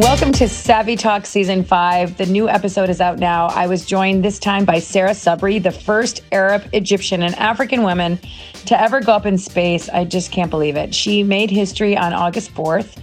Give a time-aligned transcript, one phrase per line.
[0.00, 2.16] Welcome to Savvy Talk Season 5.
[2.16, 3.48] The new episode is out now.
[3.48, 8.18] I was joined this time by Sara Sabry, the first Arab, Egyptian, and African woman
[8.64, 9.90] to ever go up in space.
[9.90, 10.94] I just can't believe it.
[10.94, 12.98] She made history on August 4th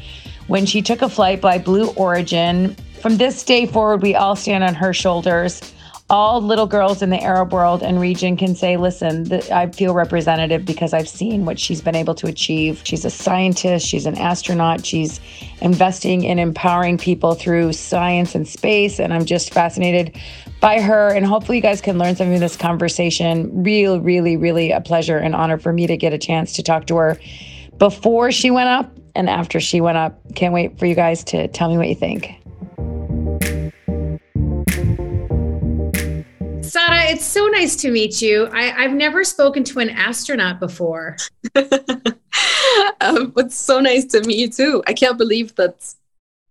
[0.47, 2.75] when she took a flight by Blue Origin.
[2.99, 5.61] From this day forward, we all stand on her shoulders
[6.09, 10.63] all little girls in the Arab world and region can say, listen, I feel representative
[10.63, 12.81] because I've seen what she's been able to achieve.
[12.85, 15.19] She's a scientist, she's an astronaut, she's
[15.61, 18.99] investing in empowering people through science and space.
[18.99, 20.17] And I'm just fascinated
[20.61, 21.09] by her.
[21.09, 23.63] And hopefully, you guys can learn something from this conversation.
[23.63, 26.87] Real, really, really a pleasure and honor for me to get a chance to talk
[26.87, 27.19] to her
[27.79, 30.21] before she went up and after she went up.
[30.35, 32.46] Can't wait for you guys to tell me what you think.
[37.09, 38.47] It's so nice to meet you.
[38.51, 41.17] I, have never spoken to an astronaut before.
[41.55, 44.83] um, it's so nice to meet you too.
[44.85, 45.93] I can't believe that,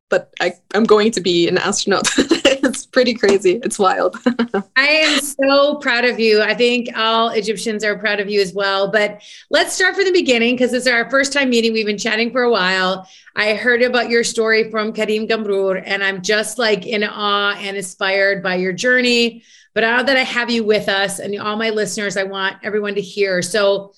[0.09, 2.09] but I, I'm going to be an astronaut.
[2.17, 3.61] it's pretty crazy.
[3.63, 4.17] It's wild.
[4.77, 6.43] I am so proud of you.
[6.43, 8.91] I think all Egyptians are proud of you as well.
[8.91, 11.73] But let's start from the beginning because it's our first time meeting.
[11.73, 13.09] We've been chatting for a while.
[13.37, 17.77] I heard about your story from Karim Gamroor, and I'm just like in awe and
[17.77, 19.45] inspired by your journey
[19.77, 22.95] but now that I have you with us and all my listeners, I want everyone
[22.95, 23.43] to hear.
[23.43, 23.93] So,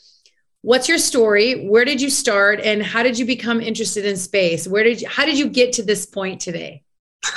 [0.63, 1.69] what's your story?
[1.69, 4.67] Where did you start, and how did you become interested in space?
[4.67, 6.83] Where did you, how did you get to this point today?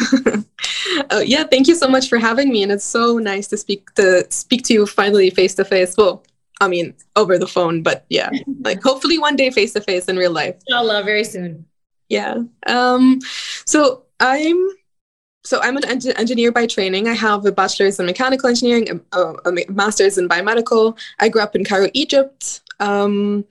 [1.12, 3.94] oh, yeah, thank you so much for having me, and it's so nice to speak
[3.94, 5.96] to speak to you finally face to face.
[5.96, 6.24] Well,
[6.60, 8.32] I mean, over the phone, but yeah,
[8.62, 10.56] like hopefully one day face to face in real life.
[10.68, 11.68] Inshallah, very soon.
[12.10, 12.38] Yeah.
[12.66, 13.20] Um.
[13.68, 14.68] So I'm
[15.44, 17.08] so I'm an en- engineer by training.
[17.08, 20.98] I have a bachelor's in mechanical engineering, a, a, master's in biomedical.
[21.20, 22.62] I grew up in Cairo, Egypt.
[22.80, 23.46] Um,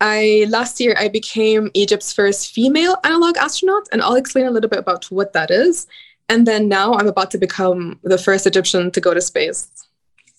[0.00, 4.70] I last year I became Egypt's first female analog astronaut, and I'll explain a little
[4.70, 5.86] bit about what that is.
[6.28, 9.68] And then now I'm about to become the first Egyptian to go to space.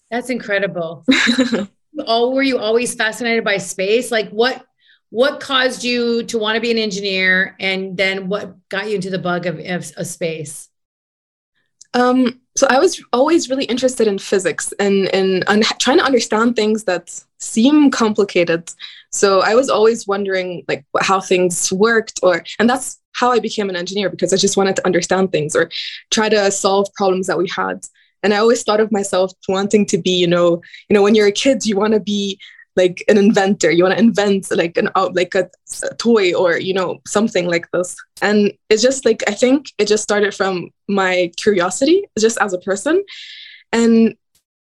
[0.09, 1.05] That's incredible.
[1.99, 4.11] oh, were you always fascinated by space?
[4.11, 4.65] Like what
[5.09, 9.11] what caused you to want to be an engineer and then what got you into
[9.11, 10.69] the bug of, of, of space?
[11.93, 16.55] Um, so I was always really interested in physics and and, and trying to understand
[16.55, 18.71] things that seem complicated.
[19.11, 23.69] So I was always wondering like how things worked, or and that's how I became
[23.69, 25.69] an engineer because I just wanted to understand things or
[26.11, 27.85] try to solve problems that we had.
[28.23, 31.27] And I always thought of myself wanting to be, you know, you know, when you're
[31.27, 32.39] a kid, you want to be
[32.75, 33.71] like an inventor.
[33.71, 35.49] You want to invent like an out like a,
[35.83, 37.95] a, toy or you know something like this.
[38.21, 42.59] And it's just like i think it just started from my curiosity just as a
[42.59, 43.03] person.
[43.71, 44.15] And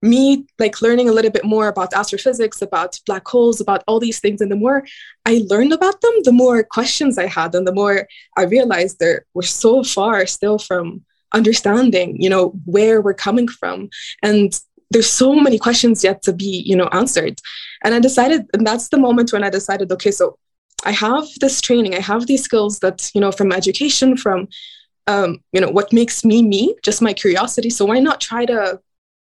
[0.02, 4.18] me like learning a little bit more about astrophysics about black holes about all these
[4.18, 4.82] things and the more
[5.26, 9.24] i learned about them the more questions i had and the more i realized that
[9.34, 13.88] we're so far still from understanding you know where we're coming from.
[14.22, 14.58] And
[14.90, 17.40] there's so many questions yet to be you know answered.
[17.84, 20.36] And i decided and that's the moment when i decided okay so
[20.84, 24.48] i have this training i have these skills that you know from education from
[25.10, 27.70] um, you know what makes me me just my curiosity.
[27.70, 28.80] So why not try to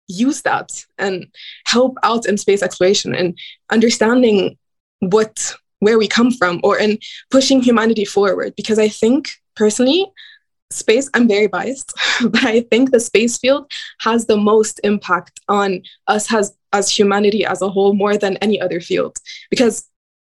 [0.09, 1.27] use that and
[1.67, 3.39] help out in space exploration and
[3.71, 4.57] understanding
[5.01, 6.99] what where we come from or in
[7.31, 8.55] pushing humanity forward?
[8.57, 10.07] Because i think personally
[10.71, 11.93] space i'm very biased
[12.31, 13.71] but i think the space field
[14.01, 18.61] has the most impact on us has as humanity as a whole more than any
[18.61, 19.17] other field.
[19.51, 19.89] Because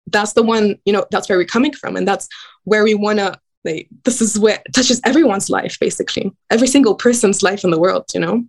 [0.07, 2.27] that's the one you know that's where we're coming from and that's
[2.63, 6.31] where we want to like this is where touches everyone's life basically.
[6.49, 8.43] Every single person's life in the world you know?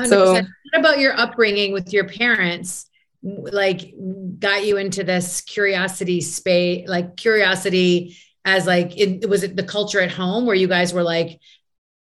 [0.00, 0.08] 100%.
[0.08, 2.86] so what about your upbringing with your parents?
[3.22, 3.94] Like
[4.38, 8.16] got you into this curiosity space like curiosity
[8.56, 11.40] as like it, was it the culture at home where you guys were like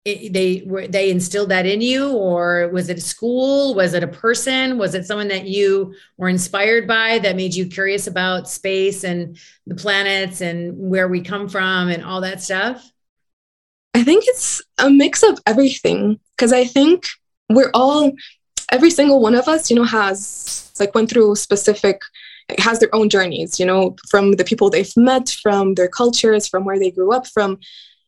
[0.05, 2.11] it, they were they instilled that in you?
[2.11, 3.75] Or was it a school?
[3.75, 4.77] Was it a person?
[4.77, 9.37] Was it someone that you were inspired by that made you curious about space and
[9.67, 12.89] the planets and where we come from and all that stuff?
[13.93, 17.05] I think it's a mix of everything because i think
[17.49, 18.13] we're all
[18.71, 22.01] every single one of us you know has like went through specific
[22.57, 26.65] has their own journeys, you know, from the people they've met, from their cultures, from
[26.65, 27.59] where they grew up, from,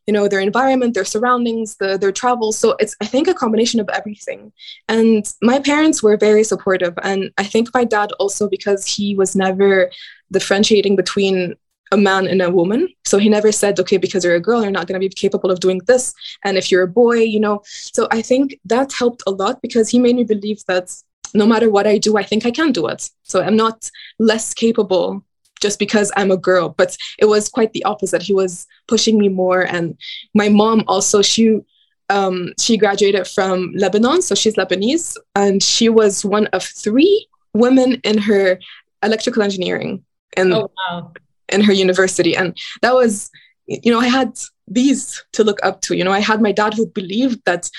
[0.07, 2.57] you know, their environment, their surroundings, the, their travels.
[2.57, 4.51] So it's, I think, a combination of everything.
[4.88, 6.97] And my parents were very supportive.
[7.03, 9.91] And I think my dad also, because he was never
[10.31, 11.55] differentiating between
[11.91, 12.88] a man and a woman.
[13.05, 15.51] So he never said, okay, because you're a girl, you're not going to be capable
[15.51, 16.13] of doing this.
[16.43, 17.61] And if you're a boy, you know.
[17.65, 20.95] So I think that helped a lot because he made me believe that
[21.33, 23.09] no matter what I do, I think I can do it.
[23.23, 23.89] So I'm not
[24.19, 25.23] less capable
[25.61, 28.21] just because I'm a girl, but it was quite the opposite.
[28.21, 29.61] He was pushing me more.
[29.61, 29.97] And
[30.33, 31.61] my mom also, she
[32.09, 38.01] um, she graduated from Lebanon, so she's Lebanese, and she was one of three women
[38.03, 38.59] in her
[39.01, 40.03] electrical engineering
[40.35, 41.13] in, oh, wow.
[41.47, 42.35] in her university.
[42.35, 43.31] And that was,
[43.65, 44.37] you know, I had
[44.67, 45.95] these to look up to.
[45.95, 47.69] You know, I had my dad who believed that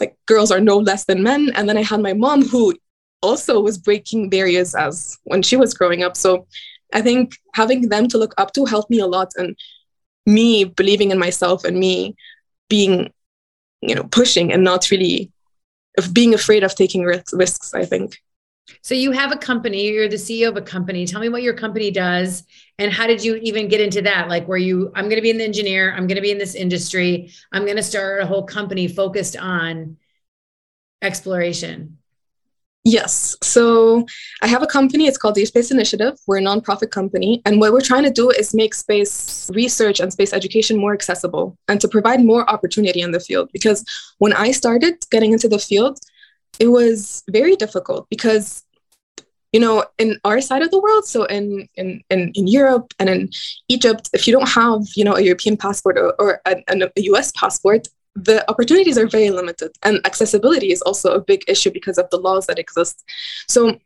[0.00, 2.74] like girls are no less than men, and then I had my mom who
[3.22, 6.16] also was breaking barriers as when she was growing up.
[6.16, 6.46] So
[6.92, 9.56] I think having them to look up to helped me a lot and
[10.26, 12.16] me believing in myself and me
[12.68, 13.12] being,
[13.80, 15.30] you know, pushing and not really
[15.98, 18.18] of being afraid of taking risks, I think.
[18.82, 21.06] So you have a company, you're the CEO of a company.
[21.06, 22.44] Tell me what your company does
[22.78, 24.28] and how did you even get into that?
[24.28, 26.54] Like where you I'm going to be an engineer, I'm going to be in this
[26.54, 29.96] industry, I'm going to start a whole company focused on
[31.00, 31.98] exploration.
[32.86, 33.36] Yes.
[33.42, 34.06] So
[34.42, 35.08] I have a company.
[35.08, 36.16] It's called the Space Initiative.
[36.28, 37.42] We're a nonprofit company.
[37.44, 41.58] And what we're trying to do is make space research and space education more accessible
[41.66, 43.50] and to provide more opportunity in the field.
[43.52, 43.84] Because
[44.18, 45.98] when I started getting into the field,
[46.60, 48.62] it was very difficult because
[49.52, 53.08] you know in our side of the world so in in in, in europe and
[53.08, 53.28] in
[53.68, 57.30] egypt if you don't have you know a european passport or, or a, a us
[57.32, 62.08] passport the opportunities are very limited and accessibility is also a big issue because of
[62.10, 63.04] the laws that exist.
[63.48, 63.78] So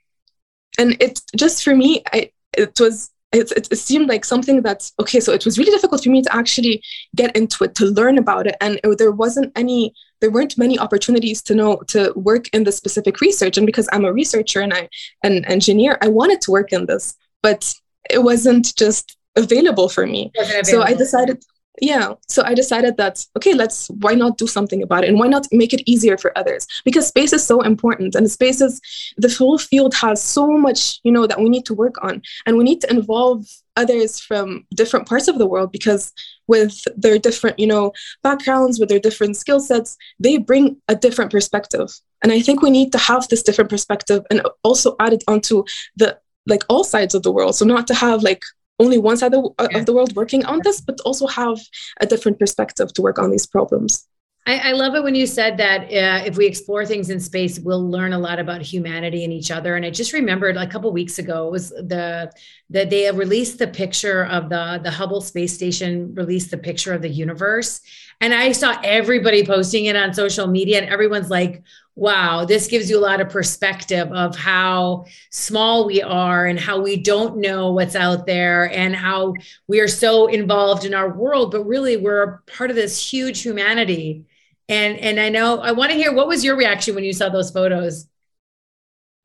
[0.79, 5.21] and it just for me I, it was it, it, seemed like something that's okay
[5.21, 6.83] so it was really difficult for me to actually
[7.15, 10.79] get into it to learn about it and it, there wasn't any there weren't many
[10.79, 13.57] opportunities to know to work in the specific research.
[13.57, 14.89] And because i'm a researcher and i
[15.23, 17.73] an engineer i wanted to work in this but
[18.09, 20.33] it wasn't just available for me.
[20.39, 20.65] Available.
[20.65, 21.45] so i decided
[21.81, 25.09] yeah so i decided that okay let's why not do something about it?
[25.09, 26.67] And why not make it easier for others?
[26.85, 28.81] Because space is so important and space is
[29.17, 32.23] the whole field has so much you know that we need to work on.
[32.47, 33.47] And we need to involve
[33.77, 36.13] others from different parts of the world because
[36.49, 37.93] with their different you know
[38.23, 41.91] backgrounds with their different skill sets they bring a different perspective.
[42.23, 45.65] And i think we need to have this different perspective and also add it onto
[45.97, 47.55] the like all sides of the world.
[47.55, 48.43] So not to have like
[48.81, 51.59] only one side of, uh, of the world working on this, but also have
[52.01, 54.07] a different perspective to work on these problems.
[54.47, 57.61] I, I, love it when you said that uh, if we explore things in space,
[57.61, 59.77] we'll learn a lot about humanity and each other.
[59.77, 62.33] And I just remembered a couple weeks ago it was the
[62.71, 67.03] that they released the picture of the the Hubble space station released the picture of
[67.03, 67.83] the universe,
[68.21, 71.63] and I saw everybody posting it on social media, and everyone's like,
[72.01, 76.81] wow, this gives you a lot of perspective of how small we are and how
[76.81, 79.35] we don't know what's out there and how
[79.69, 84.25] we are so involved in our world, but really we're part of this huge humanity.
[84.67, 87.29] And and I know I want to hear what was your reaction when you saw
[87.29, 88.09] those photos?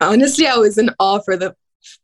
[0.01, 1.56] Honestly, I was in awe for the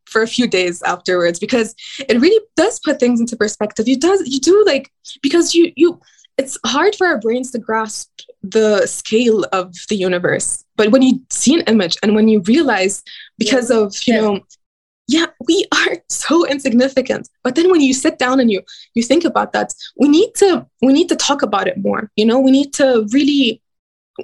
[0.05, 3.89] for a few days afterwards because it really does put things into perspective.
[3.89, 4.89] You does you do like
[5.21, 5.99] because you you
[6.41, 8.09] it's hard for our brains to grasp
[8.41, 10.65] the scale of the universe.
[10.75, 13.03] But when you see an image and when you realize
[13.37, 13.77] because yeah.
[13.77, 14.21] of, you yeah.
[14.21, 14.39] know,
[15.07, 17.29] yeah, we are so insignificant.
[17.43, 18.61] But then when you sit down and you
[18.95, 19.69] you think about that,
[20.01, 22.09] we need to we need to talk about it more.
[22.15, 23.61] You know, we need to really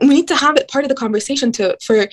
[0.02, 2.08] we need to have it part of the conversation to for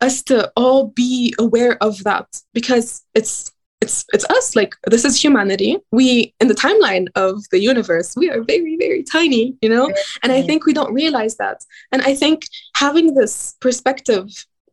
[0.00, 5.22] us to all be aware of that because it's it's it's us like this is
[5.22, 5.78] humanity.
[5.92, 9.90] We in the timeline of the universe we are very very tiny you know?
[10.22, 11.64] And i think we don't realize that.
[11.92, 12.42] And i think
[12.74, 14.26] having this perspective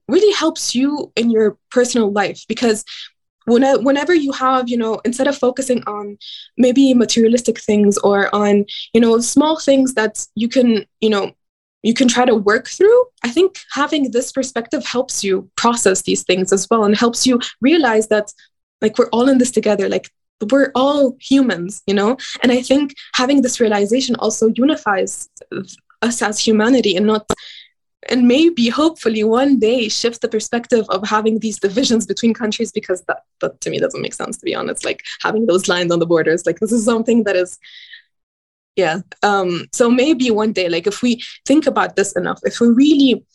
[0.08, 2.86] really helps you in your personal life because
[3.48, 6.18] whenever you have you know instead of focusing on
[6.58, 11.32] maybe materialistic things or on you know small things that you can you know
[11.84, 16.24] you can try to work through i think having this perspective helps you process these
[16.24, 18.32] things as well and helps you realize that
[18.82, 19.89] like we're all in this together.
[19.89, 20.10] Like
[20.51, 22.17] we're all humans you know?
[22.44, 25.29] And i think having this realization also unifies
[26.01, 27.25] us as humanity and not
[28.10, 33.01] and maybe hopefully one day shift the perspective of having these divisions between countries because
[33.08, 34.86] that, that to me doesn't make sense to be honest.
[34.86, 37.58] Like having those lines on the borders like this is something that is
[38.75, 39.00] yeah.
[39.24, 43.25] Um so maybe one day like if we think about this enough if we really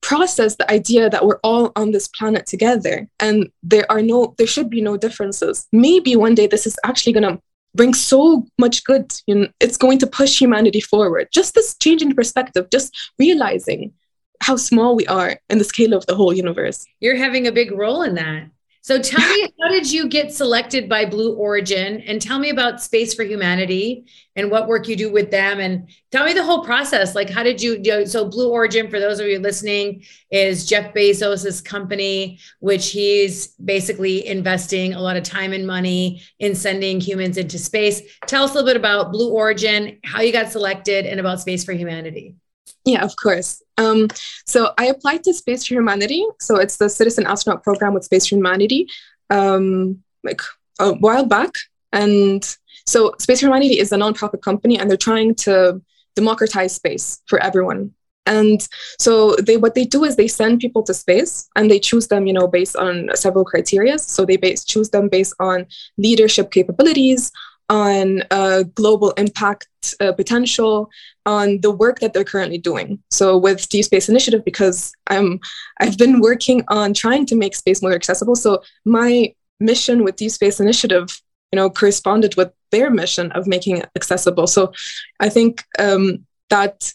[0.00, 4.46] process the idea that we're all on this planet together and there are no there
[4.46, 5.66] should be no differences.
[5.72, 7.40] Maybe one day this is actually going to
[7.74, 11.28] bring so much good you know it's going to push humanity forward.
[11.32, 13.92] Just this change in perspective just realizing
[14.40, 16.86] how small we are in the scale of the whole universe.
[17.00, 18.44] You're having a big role in that
[18.80, 22.00] So tell me, how did you get selected by Blue Origin?
[22.02, 24.06] And tell me about Space for Humanity
[24.36, 25.60] and what work you do with them.
[25.60, 27.14] And tell me the whole process.
[27.14, 28.06] Like, how did you do?
[28.06, 34.26] So, Blue Origin, for those of you listening, is Jeff Bezos's company, which he's basically
[34.26, 38.00] investing a lot of time and money in sending humans into space.
[38.26, 41.64] Tell us a little bit about Blue Origin, how you got selected, and about Space
[41.64, 42.36] for Humanity.
[42.84, 43.62] Yeah, of course.
[43.76, 44.08] Um,
[44.46, 46.26] so I applied to Space for Humanity.
[46.40, 48.88] So it's the Citizen Astronaut Program with Space for Humanity,
[49.30, 50.40] um, like
[50.78, 51.52] a while back.
[51.92, 52.44] And
[52.86, 55.80] so Space for Humanity is a nonprofit company, and they're trying to
[56.16, 57.94] democratize space for everyone.
[58.28, 62.08] And so they what they do is they send people to space and they choose
[62.08, 63.98] them, you know, based on several criteria.
[63.98, 67.32] So they base, choose them based on leadership capabilities,
[67.68, 69.68] on uh, global impact
[70.00, 70.90] uh, potential,
[71.26, 72.98] on the work that they're currently doing.
[73.10, 75.40] So with Deep Space Initiative, because I'm
[75.80, 78.36] I've been working on trying to make space more accessible.
[78.36, 81.20] So my mission with Deep Space Initiative,
[81.52, 84.46] you know, corresponded with their mission of making it accessible.
[84.46, 84.72] So
[85.20, 86.92] I think um, that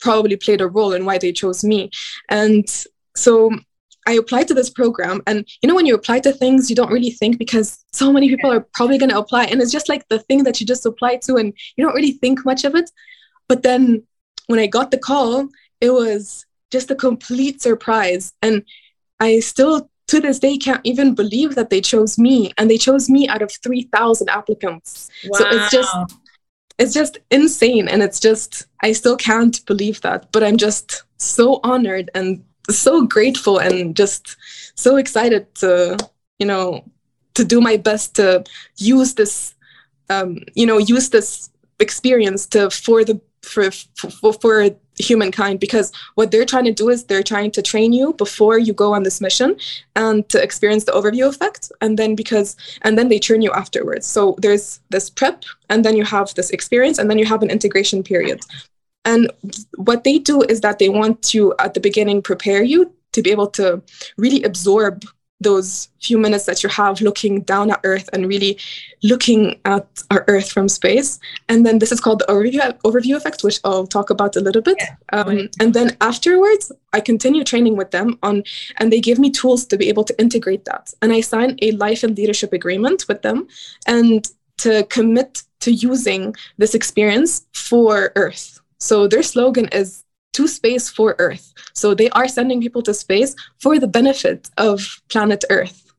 [0.00, 1.90] probably played a role in why they chose me.
[2.28, 2.66] And
[3.16, 3.50] so
[4.06, 5.22] I applied to this program.
[5.26, 8.28] And you know, when you apply to things, you don't really think because so many
[8.28, 9.44] people are probably going to apply.
[9.44, 12.12] And it's just like the thing that you just apply to, and you don't really
[12.12, 12.90] think much of it.
[13.48, 14.02] But then
[14.46, 15.48] when I got the call,
[15.80, 18.32] it was just a complete surprise.
[18.42, 18.64] And
[19.20, 22.52] I still, to this day, can't even believe that they chose me.
[22.58, 25.08] And they chose me out of 3,000 applicants.
[25.26, 25.38] Wow.
[25.38, 25.96] So it's just,
[26.78, 27.88] it's just insane.
[27.88, 30.32] And it's just, I still can't believe that.
[30.32, 34.36] But I'm just so honored and so grateful and just
[34.74, 35.96] so excited to
[36.38, 36.84] you know
[37.34, 38.44] to do my best to
[38.76, 39.54] use this
[40.10, 45.60] um, you know use this experience to for the for, for for humankind.
[45.60, 48.94] Because what they're trying to do is they're trying to train you before you go
[48.94, 49.56] on this mission
[49.96, 51.72] and to experience the overview effect.
[51.80, 54.06] And then because and then they train you afterwards.
[54.06, 57.50] So there's this prep and then you have this experience and then you have an
[57.50, 58.40] integration period
[59.04, 59.30] and
[59.76, 63.30] what they do is that they want to, at the beginning, prepare you to be
[63.30, 63.82] able to
[64.16, 65.04] really absorb
[65.40, 68.58] those few minutes that you have looking down at Earth and really
[69.02, 71.18] looking at our Earth from space.
[71.48, 74.62] And then this is called the overview, overview effect, which I'll talk about a little
[74.62, 74.76] bit.
[74.78, 74.94] Yeah.
[75.12, 78.44] Um, and then afterwards, I continue training with them on,
[78.78, 80.92] and they give me tools to be able to integrate that.
[81.02, 83.46] And I sign a life and leadership agreement with them
[83.86, 84.26] and
[84.58, 88.60] to commit to using this experience for Earth.
[88.84, 91.54] So their slogan is to space for Earth.
[91.72, 95.90] So they are sending people to space for the benefit of planet Earth.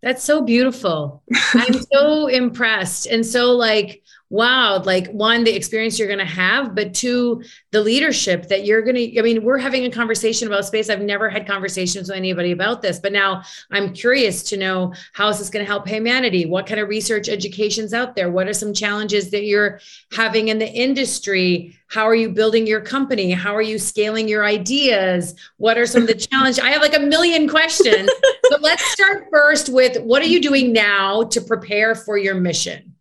[0.00, 1.22] That's so beautiful.
[1.52, 3.06] I'm so impressed.
[3.06, 7.80] And so, like, wow, like one, the experience you're going to have, but two, the
[7.80, 9.18] leadership that you're going to.
[9.18, 10.88] I mean, we're having a conversation about space.
[10.88, 15.28] I've never had conversations with anybody about this, but now I'm curious to know how
[15.28, 16.46] is this going to help humanity?
[16.46, 18.30] What kind of research education's out there?
[18.30, 19.80] What are some challenges that you're
[20.12, 21.76] having in the industry?
[21.88, 23.32] How are you building your company?
[23.32, 25.34] How are you scaling your ideas?
[25.56, 26.60] What are some of the challenges?
[26.60, 28.08] I have like a million questions.
[28.48, 32.94] so let's start first with what are you doing now to prepare for your mission?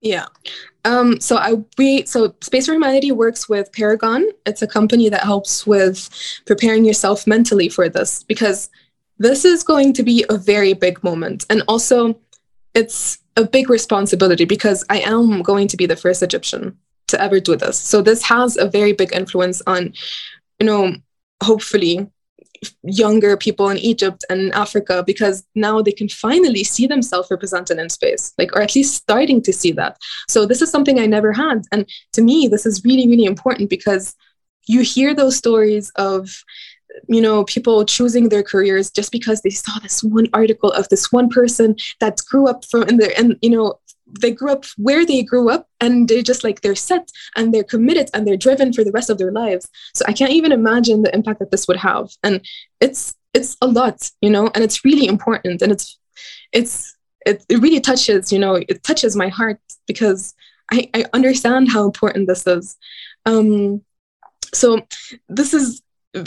[0.00, 0.26] Yeah.
[0.84, 4.26] Um, so I we so Space for Humanity works with Paragon.
[4.46, 6.08] It's a company that helps with
[6.46, 8.70] preparing yourself mentally for this because
[9.18, 11.44] this is going to be a very big moment.
[11.50, 12.18] And also
[12.74, 16.78] it's a big responsibility because I am going to be the first Egyptian
[17.08, 17.78] to ever do this.
[17.78, 19.92] So this has a very big influence on,
[20.58, 20.94] you know,
[21.42, 22.08] hopefully
[22.82, 27.88] younger people in Egypt and Africa because now they can finally see themselves represented in
[27.88, 29.96] space, like, or at least starting to see that.
[30.28, 31.62] So, this is something I never had.
[31.72, 34.14] And to me, this is really, really important because
[34.66, 36.30] you hear those stories of
[37.08, 41.12] you know people choosing their careers just because they saw this one article of this
[41.12, 43.78] one person that grew up from in and you know
[44.20, 47.64] they grew up where they grew up and they're just like they're set and they're
[47.64, 49.68] committed and they're driven for the rest of their lives.
[49.94, 52.10] So i can't even imagine the impact that this would have.
[52.22, 52.44] And
[52.80, 55.98] it's it's a lot you know and it's really important and it's
[56.52, 60.34] it's it, it really touches you know it touches my heart because
[60.72, 62.76] i i understand how important this is.
[63.26, 63.82] Um
[64.52, 64.84] so
[65.28, 65.82] this is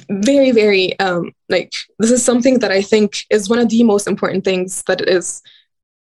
[0.09, 4.07] very very um like this is something that i think is one of the most
[4.07, 5.41] important things that is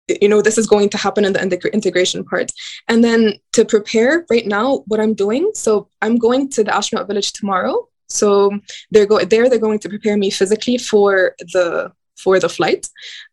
[0.08, 2.52] you know this is going to happen in the integration part.
[2.88, 7.08] And then to prepare right now what i'm doing so i'm going to the astronaut
[7.08, 7.88] village tomorrow.
[8.10, 8.52] So
[8.92, 12.90] they're going there they're going to prepare me physically for the for the flight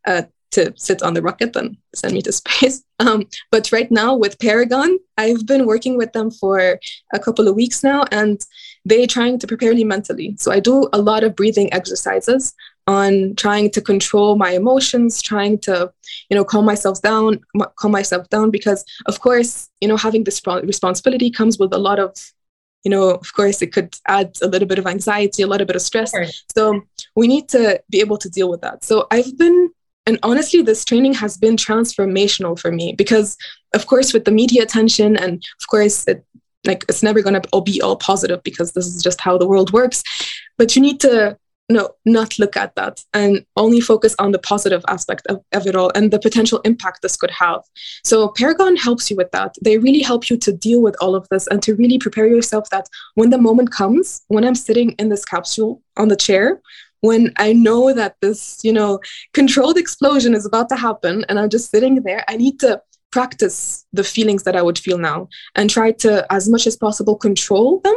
[0.07, 2.85] uh, to sit on the rocket and send me to space.
[2.99, 6.79] Um, but right now with paragon i've been working with them for
[7.13, 8.45] a couple of weeks now and
[8.85, 10.37] they're trying to prepare me mentally.
[10.39, 12.53] So i do a lot of breathing exercises
[12.87, 15.93] on trying to control my emotions, trying to,
[16.29, 17.41] you know, calm myself down,
[17.77, 21.99] calm myself down because of course, you know, having this responsibility comes with a lot
[21.99, 22.15] of
[22.85, 25.77] you know, of course, it could add a little bit of anxiety, a little bit
[25.77, 26.11] of stress.
[26.11, 26.27] Sure.
[26.55, 26.83] So
[27.17, 28.85] we need to be able to deal with that.
[28.85, 29.71] So I've been,
[30.07, 33.39] and honestly, this training has been transformational for me because,
[33.73, 36.27] of course, with the media attention, and of course, it,
[36.67, 39.49] like it's never going to all be all positive because this is just how the
[39.49, 40.03] world works.
[40.59, 41.39] But you need to
[41.69, 45.75] no not look at that and only focus on the positive aspect of, of it
[45.75, 47.63] all and the potential impact this could have.
[48.05, 49.55] So paragon helps you with that.
[49.63, 52.69] They really help you to deal with all of this and to really prepare yourself
[52.71, 56.61] that when the moment comes when i'm sitting in this capsule on the chair
[57.01, 59.01] when i know that this you know
[59.33, 62.81] controlled explosion is about to happen and i'm just sitting there i need to
[63.11, 67.17] practice the feelings that i would feel now and try to as much as possible
[67.17, 67.97] control them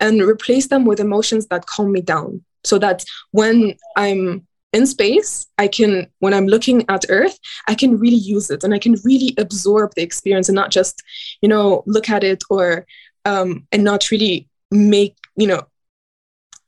[0.00, 5.46] and replace them with emotions that calm me down so that when I'm in space,
[5.56, 8.96] I can, when I'm looking at Earth, I can really use it and I can
[9.04, 11.02] really absorb the experience and not just,
[11.40, 12.86] you know, look at it or,
[13.24, 15.62] um, and not really make, you know,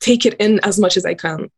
[0.01, 1.51] take it in as much as I can.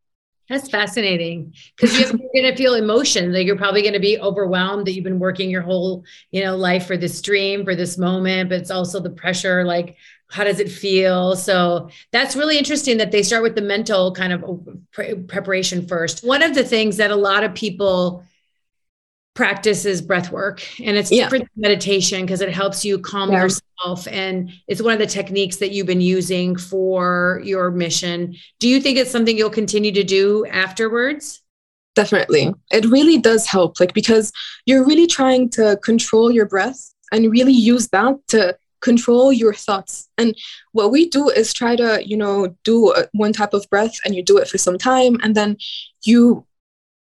[0.49, 3.33] That's fascinating because you're going to feel emotion.
[3.33, 6.57] Like you're probably going to be overwhelmed that you've been working your whole, you know,
[6.57, 8.49] life for this dream, for this moment.
[8.49, 9.97] But it's also the pressure, like
[10.31, 11.37] how does it feel?
[11.37, 14.45] So that's really interesting that they start with the mental kind of
[14.93, 16.25] pre- preparation first.
[16.25, 18.25] One of the things that a lot of people
[19.35, 21.25] practice is breath work and it's yeah.
[21.25, 23.43] different meditation because it helps you calm yeah.
[23.43, 28.35] yourself and it's one of the techniques that you've been using for your mission.
[28.59, 31.43] Do you think it's something you'll continue to do afterwards?
[31.95, 32.53] Definitely.
[32.71, 34.33] It really does help like because
[34.67, 40.09] you're really trying to control your breath and really use that to control your thoughts.
[40.19, 40.37] And
[40.73, 44.15] what we do is try to you know do uh, one type of breath and
[44.15, 45.17] you do it for some time.
[45.23, 45.57] And then
[46.03, 46.47] you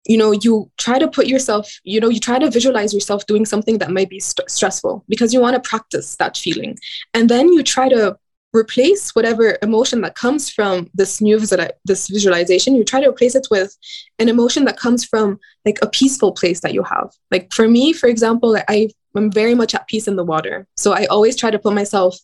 [0.06, 3.46] you know you try to put yourself you know you try to visualize yourself doing
[3.46, 6.78] something that might be st- stressful because you want to practice that feeling.
[7.14, 8.18] And then you try to
[8.52, 11.40] replace whatever emotion that comes from this new
[11.86, 13.78] this visualization you try to replace it with
[14.18, 17.94] an emotion that comes from like a peaceful place that you have like for me
[17.94, 20.68] for example i I'm very much at peace in the water.
[20.78, 22.18] So I always try to put myself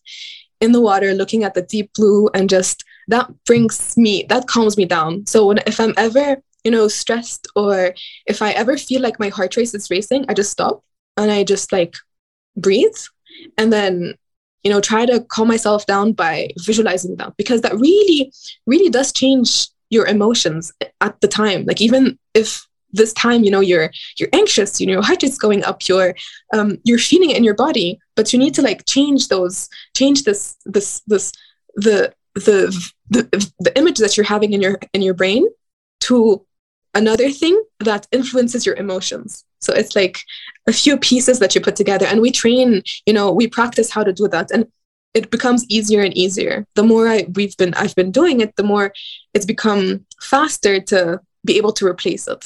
[0.61, 4.77] in the water, looking at the deep blue, and just that brings me, that calms
[4.77, 5.25] me down.
[5.25, 7.93] So when, if I'm ever, you know, stressed or
[8.25, 10.83] if I ever feel like my heart rate is racing, I just stop
[11.17, 11.95] and I just like
[12.55, 12.95] breathe
[13.57, 14.15] and then,
[14.65, 18.34] you know, try to calm myself down by visualizing that because that really,
[18.65, 21.65] really does change your emotions at the time.
[21.65, 25.38] Like even if this time you know you're you're anxious you know your heart is
[25.38, 26.15] going up you're
[26.54, 30.23] um, you're feeling it in your body but you need to like change those change
[30.23, 31.34] this this this
[31.75, 35.45] the the the, the image that you're having in your in your brain
[35.99, 36.45] to
[36.95, 40.19] another thing that influences your emotions so it's like
[40.67, 44.03] a few pieces that you put together and we train you know we practice how
[44.03, 44.65] to do that and
[45.13, 48.63] it becomes easier and easier the more I, we've been i've been doing it the
[48.63, 48.93] more
[49.34, 52.43] it's become faster to be able to replace it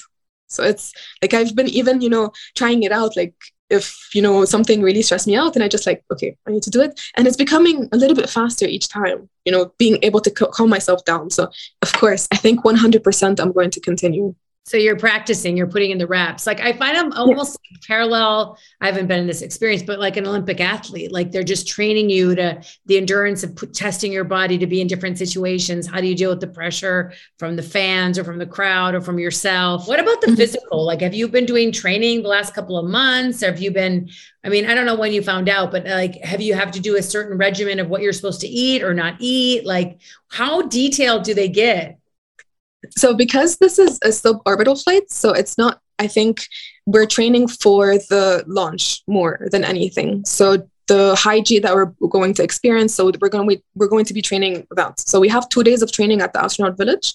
[0.50, 3.16] so it's like I've been even, you know, trying it out.
[3.16, 3.36] Like
[3.70, 6.64] if, you know, something really stressed me out and I just like, okay, I need
[6.64, 7.00] to do it.
[7.16, 10.70] And it's becoming a little bit faster each time, you know, being able to calm
[10.70, 11.30] myself down.
[11.30, 11.50] So
[11.82, 14.36] of course, I think 100% I'm going to continue.
[14.70, 16.46] So you're practicing, you're putting in the reps.
[16.46, 17.78] Like I find them almost yeah.
[17.88, 18.56] parallel.
[18.80, 22.12] I haven't been in this experience, but like an Olympic athlete, like they're just training
[22.12, 25.88] you to the endurance of testing your body to be in different situations.
[25.88, 29.02] How do you deal with the pressure from the fans or from the crowd or
[29.02, 29.88] from yourself?
[29.88, 30.36] What about the mm-hmm.
[30.36, 30.86] physical?
[30.86, 33.42] Like, have you been doing training the last couple of months?
[33.42, 34.08] Or have you been,
[34.44, 36.80] I mean, I don't know when you found out, but like, have you have to
[36.80, 39.66] do a certain regimen of what you're supposed to eat or not eat?
[39.66, 41.99] Like, how detailed do they get?
[42.98, 46.42] So because this is a suborbital flight, so it's not, I think
[46.86, 50.24] we're training for the launch more than anything.
[50.26, 54.06] So the high G that we're going to experience, so we're going to, we're going
[54.06, 55.00] to be training that.
[55.00, 57.14] So we have two days of training at the astronaut village.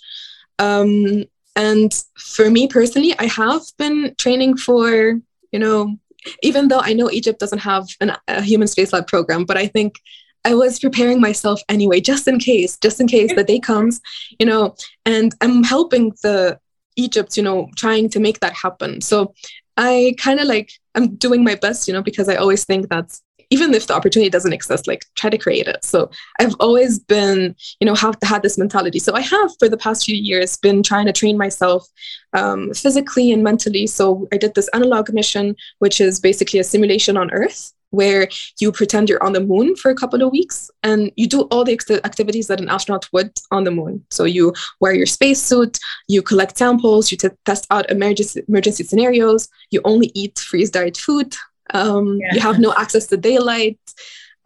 [0.58, 1.24] Um,
[1.56, 5.18] and for me personally, I have been training for,
[5.50, 5.96] you know,
[6.42, 9.66] even though I know Egypt doesn't have an, a human space lab program, but I
[9.66, 10.00] think
[10.44, 14.00] I was preparing myself anyway, just in case, just in case the day comes,
[14.38, 14.74] you know,
[15.06, 16.58] and I'm helping the
[16.96, 19.00] Egypt, you know, trying to make that happen.
[19.00, 19.34] So
[19.76, 23.18] I kind of like, I'm doing my best, you know, because I always think that
[23.50, 25.84] even if the opportunity doesn't exist like try to create it.
[25.84, 28.98] So i've always been you know have had this mentality.
[28.98, 31.86] So i have for the past few years been trying to train myself
[32.32, 33.86] um, physically and mentally.
[33.86, 38.28] So i did this analog mission which is basically a simulation on earth where
[38.60, 41.64] you pretend you're on the moon for a couple of weeks and you do all
[41.64, 44.04] the activities that an astronaut would on the moon.
[44.10, 45.78] So you wear your spacesuit,
[46.08, 51.34] you collect samples, you test out emergency, emergency scenarios, you only eat freeze dried food,
[51.72, 52.34] um, yeah.
[52.34, 53.78] You have no access to daylight.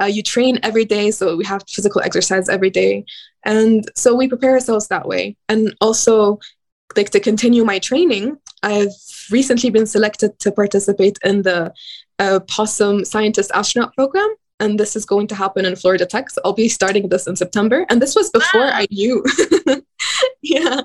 [0.00, 3.04] Uh, you train every day, so we have physical exercise every day,
[3.44, 5.36] and so we prepare ourselves that way.
[5.48, 6.38] And also,
[6.96, 8.92] like to continue my training, I've
[9.30, 11.72] recently been selected to participate in the
[12.18, 14.28] uh, PoSSUM Scientist Astronaut Program,
[14.60, 16.30] and this is going to happen in Florida Tech.
[16.30, 18.78] So I'll be starting this in September, and this was before ah.
[18.82, 19.24] I knew.
[20.42, 20.82] yeah,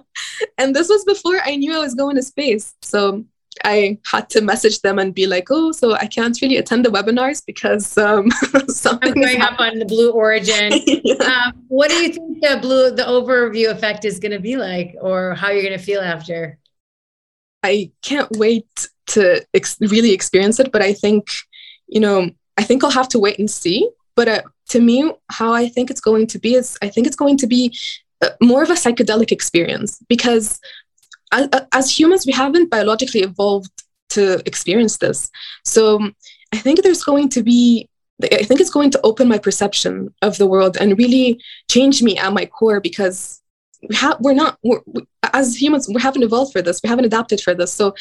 [0.58, 2.76] and this was before I knew I was going to space.
[2.82, 3.26] So
[3.64, 6.90] I had to message them and be like, oh, so I can't really attend the
[6.90, 8.30] webinars because um,
[8.68, 10.72] something I'm going up on the Blue Origin.
[10.86, 11.16] yeah.
[11.48, 14.96] um, what do you think the blue the overview effect is going to be like,
[15.02, 16.58] or how you're going to feel after?
[17.64, 18.68] I can't wait
[19.08, 21.28] to ex- really experience it, but I think,
[21.88, 23.90] you know, I think I'll have to wait and see.
[24.16, 27.16] But uh, to me, how I think it's going to be is I think it's
[27.16, 27.76] going to be
[28.22, 30.60] uh, more of a psychedelic experience because
[31.32, 33.72] as, as humans, we haven't biologically evolved
[34.10, 35.30] to experience this.
[35.66, 36.12] So
[36.54, 37.90] I think there's going to be
[38.22, 42.18] I think it's going to open my perception of the world and really change me
[42.18, 43.42] at my core because
[43.94, 47.42] have we're not we're, we, as humans we haven't evolved for this we haven't adapted
[47.42, 47.94] for this so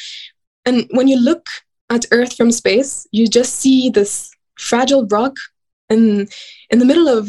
[0.64, 1.46] and when you look
[1.90, 5.36] at earth from space you just see this fragile rock
[5.88, 6.26] in
[6.70, 7.28] in the middle of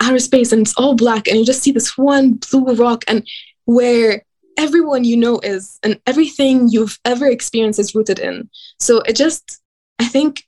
[0.00, 3.26] outer space and it's all black and you just see this one blue rock and
[3.64, 4.22] where
[4.56, 8.48] everyone you know is and everything you've ever experienced is rooted in.
[8.78, 9.60] So it just,
[9.98, 10.44] I think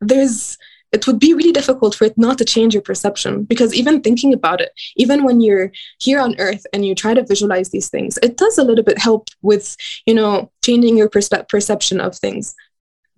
[0.00, 0.58] there's,
[0.92, 4.32] it would be really difficult for it not to change your perception because even thinking
[4.32, 8.18] about it, even when you're here on earth and you try to visualize these things,
[8.22, 9.76] it does a little bit help with,
[10.06, 12.54] you know, changing your perspe- perception of things.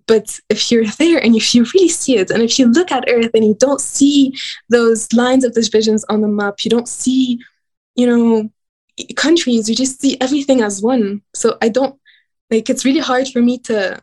[0.05, 3.05] But if you're there and if you really see it, and if you look at
[3.07, 4.35] Earth and you don't see
[4.69, 7.39] those lines of divisions on the map, you don't see,
[7.95, 8.51] you know,
[9.15, 11.99] countries you just see everything as one so i don't
[12.51, 13.99] like it's really hard for me to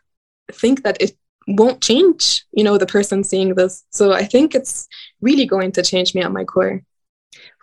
[0.51, 1.15] think that it
[1.51, 3.83] won't change you know the person seeing this.
[3.89, 4.87] So i think it's
[5.21, 6.81] really going to change me at my core.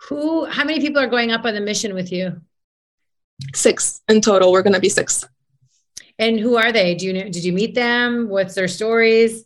[0.07, 2.41] Who how many people are going up on the mission with you?
[3.53, 4.51] Six in total.
[4.51, 5.23] We're going to be six.
[6.17, 6.95] And who are they?
[6.95, 8.29] Do you know did you meet them?
[8.29, 9.45] What's their stories?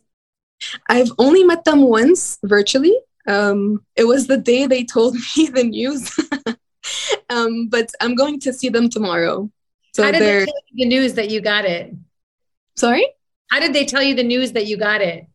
[0.88, 2.96] I've only met them once virtually.
[3.26, 6.14] Um, it was the day they told me the news.
[7.30, 9.50] Um, but I'm going to see them tomorrow.
[9.94, 10.44] So How did they're...
[10.44, 11.94] tell you the news that you got it?
[12.76, 13.06] Sorry?
[13.50, 15.26] How did they tell you the news that you got it?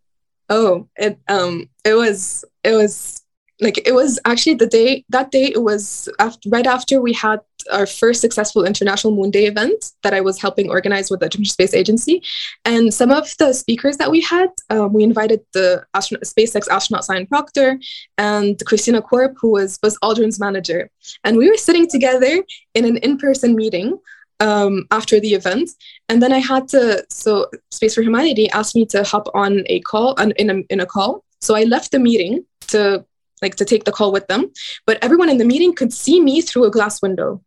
[0.50, 3.22] Oh, it um it was it was
[3.62, 7.40] like it was actually the day that day it was after, right after we had
[7.72, 11.46] our first successful international moon day event that i was helping organize with the Egyptian
[11.46, 12.24] space agency
[12.66, 17.06] and some of the speakers that we had um, we invited the astronaut, spacex astronaut
[17.06, 17.80] Sian proctor
[18.18, 20.90] and christina korp who was buzz aldrin's manager
[21.24, 22.44] and we were sitting together
[22.76, 23.98] in an in-person meeting
[24.40, 25.70] um, after the event.
[26.08, 29.80] And then I had to, so Space for Humanity asked me to hop on a
[29.82, 31.24] call, in a, in a call.
[31.42, 33.06] So I left the meeting to
[33.42, 34.52] like to take the call with them.
[34.86, 37.42] But everyone in the meeting could see me through a glass window.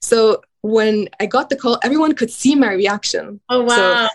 [0.00, 3.40] So when I got the call, everyone could see my reaction.
[3.48, 3.76] Oh wow.
[3.76, 4.08] So,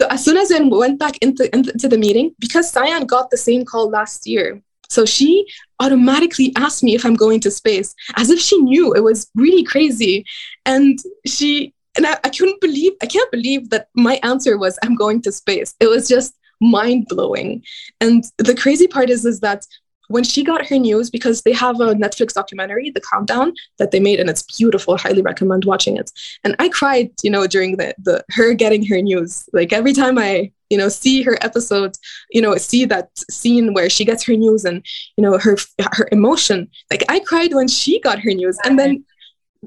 [0.00, 3.36] so as soon as I went back into, into the meeting, because Sian got the
[3.36, 5.46] same call last year, so she
[5.80, 8.94] automatically asked me if I'm going to space, as if she knew.
[8.94, 10.24] It was really crazy.
[10.66, 14.94] And she and I, I couldn't believe, I can't believe that my answer was I'm
[14.94, 15.74] going to space.
[15.80, 17.62] It was just mind blowing.
[18.00, 19.66] And the crazy part is, is that
[20.08, 24.00] when she got her news, because they have a Netflix documentary, The Countdown, that they
[24.00, 24.98] made, and it's beautiful.
[24.98, 26.10] Highly recommend watching it.
[26.44, 29.48] And I cried, you know, during the the her getting her news.
[29.52, 31.94] Like every time I, you know, see her episode,
[32.30, 34.84] you know, see that scene where she gets her news and
[35.16, 35.56] you know her
[35.92, 36.68] her emotion.
[36.90, 39.04] Like I cried when she got her news, and then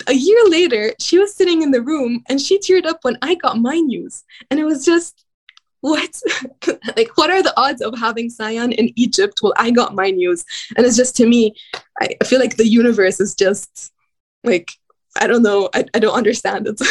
[0.07, 3.35] a year later, she was sitting in the room and she teared up when I
[3.35, 4.23] got my news.
[4.49, 5.25] And it was just
[5.81, 6.19] what
[6.97, 10.43] like what are the odds of having Sian in Egypt while I got my news?
[10.75, 11.55] And it's just to me,
[12.01, 13.93] I, feel like the universe is just
[14.43, 14.71] like
[15.19, 15.69] I don't know.
[15.73, 16.75] I, I don't understand it.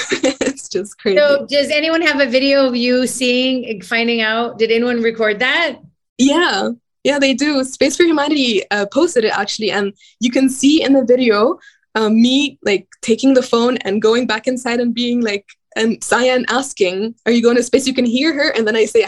[0.41, 1.19] it's just crazy.
[1.19, 4.59] So does anyone have a video of you seeing finding out?
[4.59, 5.79] Did anyone record that?
[6.19, 6.71] Yeah.
[7.05, 7.63] Yeah, they do.
[7.65, 11.59] Space for Humanity uh, posted it actually, and you can see in the video
[11.95, 16.47] um, me like taking the phone and going back inside and being like and Sian
[16.49, 19.07] asking, "Are you going to space?" You can hear her, and then I say,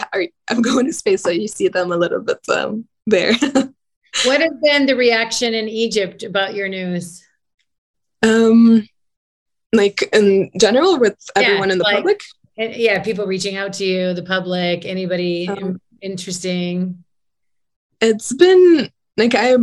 [0.49, 3.33] "I'm going to space." So you see them a little bit um, there.
[4.25, 7.23] what has been the reaction in Egypt about your news?
[8.21, 8.87] Um,
[9.73, 12.21] like in general, with yeah, everyone in the like, public.
[12.57, 17.03] Yeah, people reaching out to you, the public, anybody um, interesting.
[18.01, 19.55] It's been like I,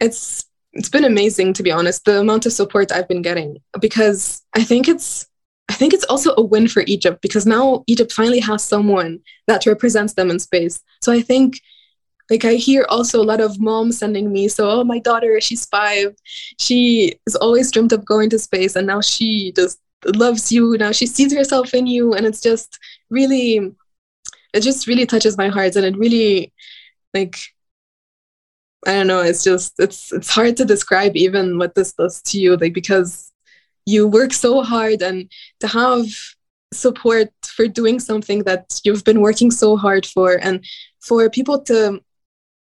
[0.00, 2.04] it's it's been amazing to be honest.
[2.04, 5.26] The amount of support I've been getting because I think it's
[5.68, 9.66] I think it's also a win for Egypt because now Egypt finally has someone that
[9.66, 10.80] represents them in space.
[11.02, 11.60] So I think
[12.30, 15.66] like I hear also a lot of moms sending me, so oh my daughter, she's
[15.66, 16.14] five.
[16.58, 19.80] She has always dreamt of going to space and now she just
[20.14, 20.76] loves you.
[20.78, 22.14] Now she sees herself in you.
[22.14, 22.78] And it's just
[23.10, 23.74] really
[24.54, 26.52] it just really touches my heart and it really
[27.14, 27.38] like
[28.86, 32.38] I don't know, it's just it's it's hard to describe even what this does to
[32.40, 33.32] you, like because
[33.86, 36.06] you work so hard and to have
[36.72, 40.64] support for doing something that you've been working so hard for and
[41.00, 42.00] for people to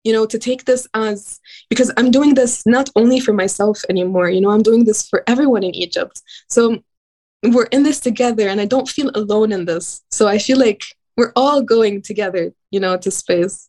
[0.06, 1.40] you know to take this as
[1.70, 5.22] because i'm doing this not only for myself anymore you know i'm doing this for
[5.26, 6.78] everyone in egypt so
[7.52, 10.82] we're in this together and i don't feel alone in this so i feel like
[11.16, 13.68] we're all going together you know to space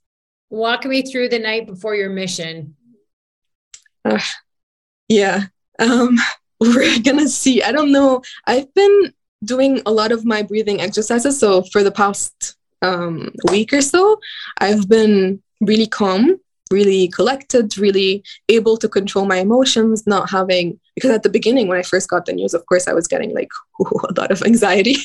[0.49, 2.75] walk me through the night before your mission
[4.05, 4.19] uh,
[5.09, 5.45] yeah
[5.79, 6.17] um
[6.59, 7.61] we're gonna see.
[7.61, 8.21] I don't know.
[8.45, 11.39] I've been doing a lot of my breathing exercises.
[11.39, 14.19] So for the past um, week or so,
[14.59, 16.39] I've been really calm,
[16.71, 21.77] really collected, really able to control my emotions, not having, because at the beginning, when
[21.77, 24.95] I first got the news, of course, I was getting like a lot of anxiety.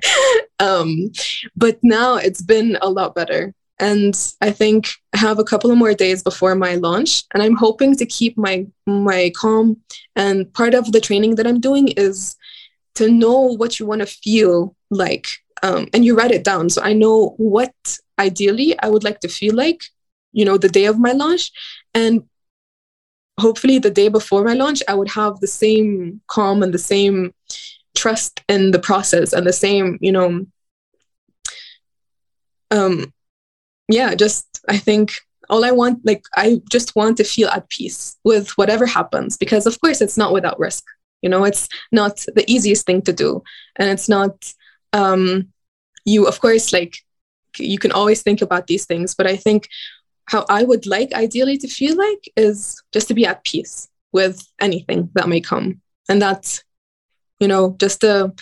[0.60, 1.10] um,
[1.56, 3.54] but now it's been a lot better.
[3.80, 7.54] And I think I have a couple of more days before my launch, and I'm
[7.54, 9.76] hoping to keep my my calm.
[10.16, 12.36] And part of the training that I'm doing is
[12.96, 15.28] to know what you want to feel like,
[15.62, 16.70] um, and you write it down.
[16.70, 17.72] So I know what
[18.18, 19.82] ideally I would like to feel like,
[20.32, 21.50] you know, the day of my launch,
[21.94, 22.24] and
[23.40, 27.32] hopefully the day before my launch, I would have the same calm and the same
[27.94, 30.46] trust in the process and the same, you know,
[32.70, 33.12] um,
[33.88, 35.12] yeah, just I think
[35.48, 39.66] all I want, like, I just want to feel at peace with whatever happens because,
[39.66, 40.84] of course, it's not without risk.
[41.22, 43.42] You know, it's not the easiest thing to do.
[43.76, 44.52] And it's not,
[44.92, 45.48] um,
[46.04, 46.96] you, of course, like,
[47.58, 49.68] you can always think about these things, but I think
[50.26, 54.46] how I would like ideally to feel like is just to be at peace with
[54.60, 55.80] anything that may come.
[56.08, 56.64] And that's,
[57.40, 58.32] you know, just to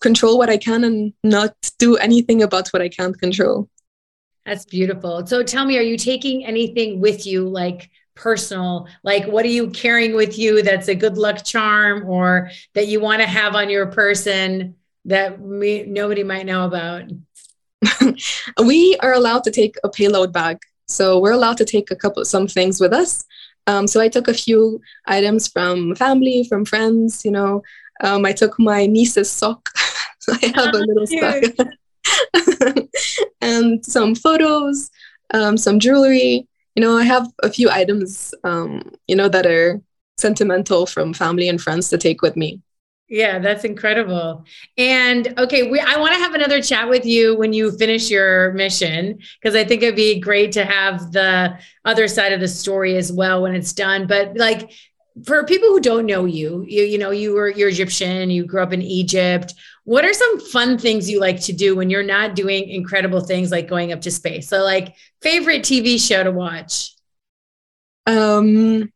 [0.00, 3.68] control what I can and not do anything about what I can't control.
[4.44, 5.26] That's beautiful.
[5.26, 8.88] So tell me, are you taking anything with you, like personal?
[9.02, 13.00] Like, what are you carrying with you that's a good luck charm or that you
[13.00, 17.04] want to have on your person that we, nobody might know about?
[18.64, 20.58] we are allowed to take a payload bag.
[20.86, 23.24] So we're allowed to take a couple some things with us.
[23.66, 27.24] Um, so I took a few items from family, from friends.
[27.24, 27.62] You know,
[28.02, 29.68] um, I took my niece's sock.
[30.30, 32.88] I have a little sock.
[33.40, 34.90] and some photos,
[35.34, 36.46] um, some jewelry.
[36.74, 39.80] You know, I have a few items, um, you know, that are
[40.16, 42.60] sentimental from family and friends to take with me.
[43.08, 44.44] Yeah, that's incredible.
[44.76, 48.52] And okay, we I want to have another chat with you when you finish your
[48.52, 52.96] mission because I think it'd be great to have the other side of the story
[52.98, 54.06] as well when it's done.
[54.06, 54.72] But like
[55.24, 58.62] for people who don't know you, you you know, you were you're Egyptian, you grew
[58.62, 59.54] up in Egypt.
[59.84, 63.50] What are some fun things you like to do when you're not doing incredible things
[63.50, 64.48] like going up to space?
[64.48, 66.94] So like favorite TV show to watch?
[68.06, 68.90] Um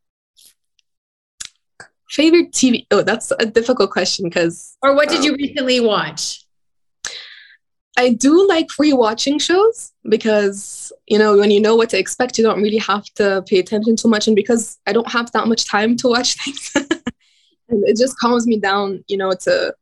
[2.13, 6.45] favorite TV Oh, that's a difficult question because Or what did um, you recently watch?
[7.99, 12.45] I do like rewatching shows because you know when you know what to expect, you
[12.45, 14.27] don't really have to pay attention too much.
[14.27, 18.47] And because I don't have that much time to watch things, and it just calms
[18.47, 19.75] me down, you know, to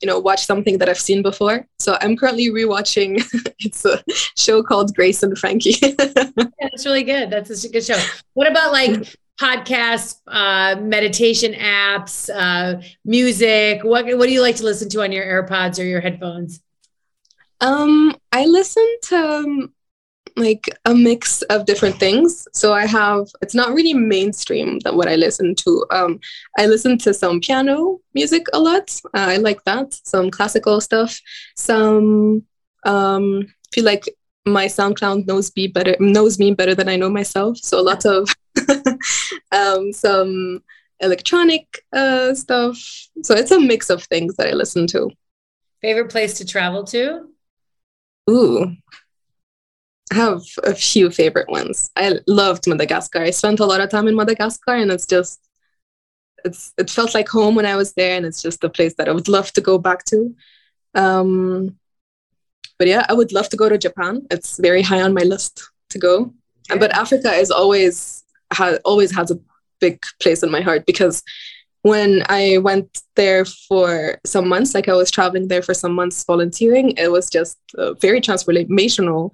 [0.00, 1.66] you know watch something that I've seen before.
[1.78, 3.22] So I'm currently rewatching.
[3.58, 4.02] it's a
[4.36, 5.76] show called Grace and Frankie.
[5.82, 5.94] yeah,
[6.60, 7.28] that's really good.
[7.30, 8.00] That's a good show.
[8.32, 13.84] What about like podcasts, uh, meditation apps, uh, music?
[13.84, 16.60] What what do you like to listen to on your AirPods or your headphones?
[17.60, 19.74] Um, I listen to um,
[20.36, 22.46] like a mix of different things.
[22.52, 25.84] So I have it's not really mainstream that what I listen to.
[25.90, 26.20] Um,
[26.58, 29.00] I listen to some piano music a lot.
[29.14, 29.94] Uh, I like that.
[30.04, 31.20] Some classical stuff.
[31.56, 32.44] Some
[32.84, 34.04] um, feel like
[34.46, 37.58] my SoundCloud knows me better knows me better than I know myself.
[37.58, 38.28] So a lot of
[39.52, 40.62] um, some
[41.00, 42.76] electronic uh, stuff.
[43.22, 45.10] So it's a mix of things that I listen to.
[45.80, 47.28] Favorite place to travel to?
[48.28, 48.76] Ooh,
[50.12, 51.90] I have a few favorite ones.
[51.96, 53.20] I loved Madagascar.
[53.22, 55.40] I spent a lot of time in Madagascar, and it's just
[56.44, 59.08] it's it felt like home when I was there, and it's just a place that
[59.08, 60.34] I would love to go back to.
[60.94, 61.78] Um,
[62.78, 64.26] but yeah, I would love to go to Japan.
[64.30, 66.32] It's very high on my list to go.
[66.68, 66.76] Yeah.
[66.76, 69.38] But Africa is always has always has a
[69.80, 71.22] big place in my heart because
[71.82, 76.24] when I went there for some months, like I was traveling there for some months
[76.24, 79.30] volunteering, it was just a very transformational,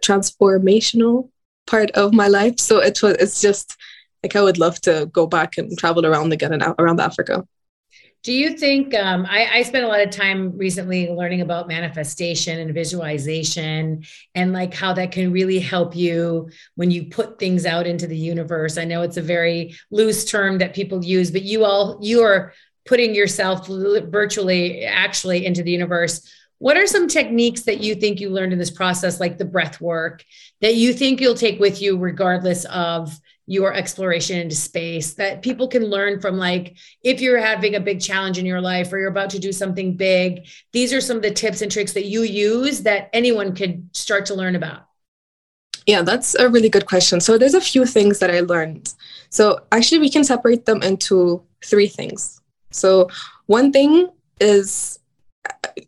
[0.00, 1.28] transformational
[1.66, 2.58] part of my life.
[2.60, 3.76] So it was, it's just
[4.22, 7.46] like I would love to go back and travel around again and around Africa.
[8.24, 12.58] Do you think um, I, I spent a lot of time recently learning about manifestation
[12.58, 14.04] and visualization
[14.34, 18.16] and like how that can really help you when you put things out into the
[18.16, 18.76] universe?
[18.76, 22.52] I know it's a very loose term that people use, but you all you are
[22.86, 26.28] putting yourself virtually actually into the universe.
[26.58, 29.80] What are some techniques that you think you learned in this process, like the breath
[29.80, 30.24] work,
[30.60, 33.16] that you think you'll take with you regardless of
[33.48, 37.98] your exploration into space that people can learn from like if you're having a big
[37.98, 41.22] challenge in your life or you're about to do something big these are some of
[41.22, 44.82] the tips and tricks that you use that anyone could start to learn about.
[45.86, 47.20] Yeah that's a really good question.
[47.20, 48.92] So there's a few things that i learned.
[49.30, 52.42] So actually we can separate them into three things.
[52.70, 53.08] So
[53.46, 54.98] one thing is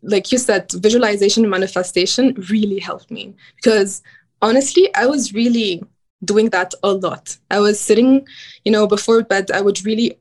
[0.01, 4.01] like you said visualization and manifestation really helped me because
[4.41, 5.83] honestly i was really
[6.23, 7.37] doing that a lot.
[7.49, 8.27] I was sitting,
[8.65, 10.19] you know, before bed, I would really,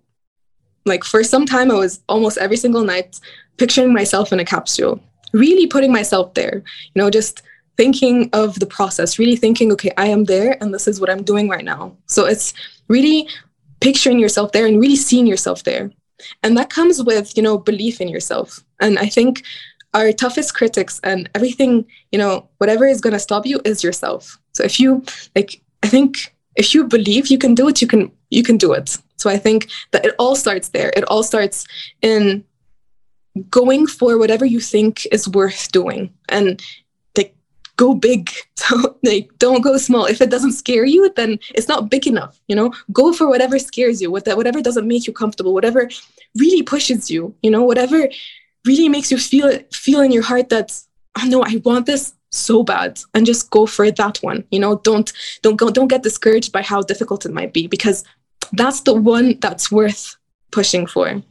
[0.87, 3.21] like, for some time, I was almost every single night
[3.59, 5.01] picturing myself in a capsule,
[5.33, 6.63] really putting myself there,
[6.95, 7.43] you know, just
[7.77, 11.23] thinking of the process, really thinking, okay, I am there and this is what I'm
[11.23, 11.97] doing right now.
[12.07, 12.53] So it's
[12.89, 13.29] really
[13.81, 15.91] picturing yourself there and really seeing yourself there.
[16.43, 18.63] And that comes with, you know, belief in yourself.
[18.81, 19.43] And I think
[19.95, 24.39] our toughest critics and everything, you know, whatever is going to stop you is yourself.
[24.53, 25.03] So if you
[25.35, 28.73] like I think if you believe you can do it, you can you can do
[28.73, 28.97] it.
[29.17, 30.93] So I think that it all starts there.
[30.97, 31.67] It all starts
[32.01, 32.45] in
[33.51, 36.63] going for whatever you think is worth doing and
[37.17, 37.35] like
[37.77, 38.31] go big.
[38.61, 40.05] So like don't go small.
[40.05, 42.73] If it doesn't scare you, then it's not big enough, you know?
[42.93, 45.89] Go for whatever scares you, whatever doesn't make you comfortable, whatever
[46.39, 48.07] really pushes you, you know, whatever
[48.67, 50.79] really makes you feel feel in your heart that
[51.19, 54.77] oh no, I want this so bad and just go for that one you know?
[54.77, 55.13] Don't
[55.43, 58.05] don't go don't get discouraged by how difficult it might be because
[58.53, 60.17] that's the one that's worth
[60.51, 61.23] pushing for.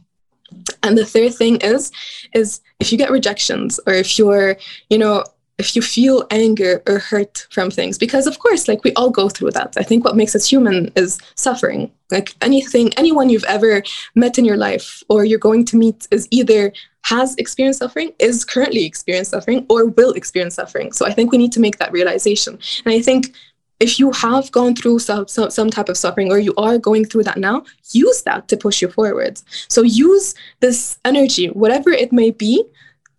[0.82, 1.92] And the third thing is
[2.34, 4.56] is if you get rejections or if you're
[4.88, 5.24] you know
[5.60, 9.28] if you feel anger or hurt from things because of course like we all go
[9.28, 13.82] through that i think what makes us human is suffering like anything anyone you've ever
[14.14, 18.44] met in your life or you're going to meet is either has experienced suffering, is
[18.44, 20.92] currently experiencing suffering, or will experience suffering.
[20.92, 22.58] So I think we need to make that realization.
[22.84, 23.34] And I think
[23.80, 27.06] if you have gone through some, some, some type of suffering or you are going
[27.06, 29.40] through that now, use that to push you forward.
[29.68, 32.64] So use this energy, whatever it may be,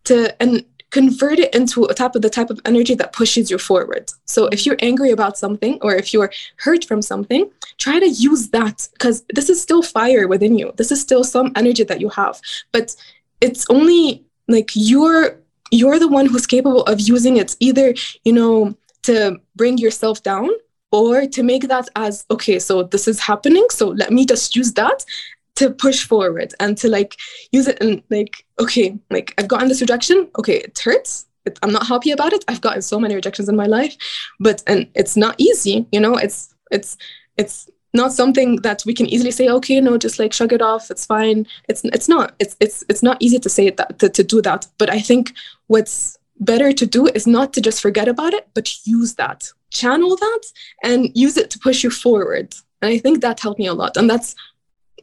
[0.03, 3.57] to and convert it into a type of the type of energy that pushes you
[3.57, 4.11] forward.
[4.25, 8.49] So if you're angry about something or if you're hurt from something, try to use
[8.49, 10.73] that because this is still fire within you.
[10.75, 12.39] This is still some energy that you have.
[12.71, 12.95] But
[13.39, 15.37] it's only like you're
[15.71, 17.93] you're the one who's capable of using it either
[18.25, 20.49] you know to bring yourself down
[20.91, 24.73] or to make that as okay so this is happening so let me just use
[24.73, 25.05] that
[25.55, 27.17] to push forward and to like
[27.51, 30.29] use it and like okay like i've gotten this rejection.
[30.37, 31.27] Okay it hurts.
[31.45, 32.45] It, i'm not happy about it.
[32.47, 33.95] I've gotten so many rejections in my life.
[34.39, 36.15] But and it's not easy you know?
[36.15, 36.97] It's it's
[37.37, 40.89] it's not something that we can easily say okay no just like shrug it off.
[40.89, 41.45] It's fine.
[41.67, 42.35] It's it's not.
[42.39, 44.67] It's it's it's not easy to say that to, to do that.
[44.77, 45.33] But i think
[45.67, 49.51] what's better to do is not to just forget about it but use that.
[49.69, 50.43] Channel that
[50.83, 52.55] and use it to push you forward.
[52.81, 53.97] And i think that helped me a lot.
[53.97, 54.35] And that's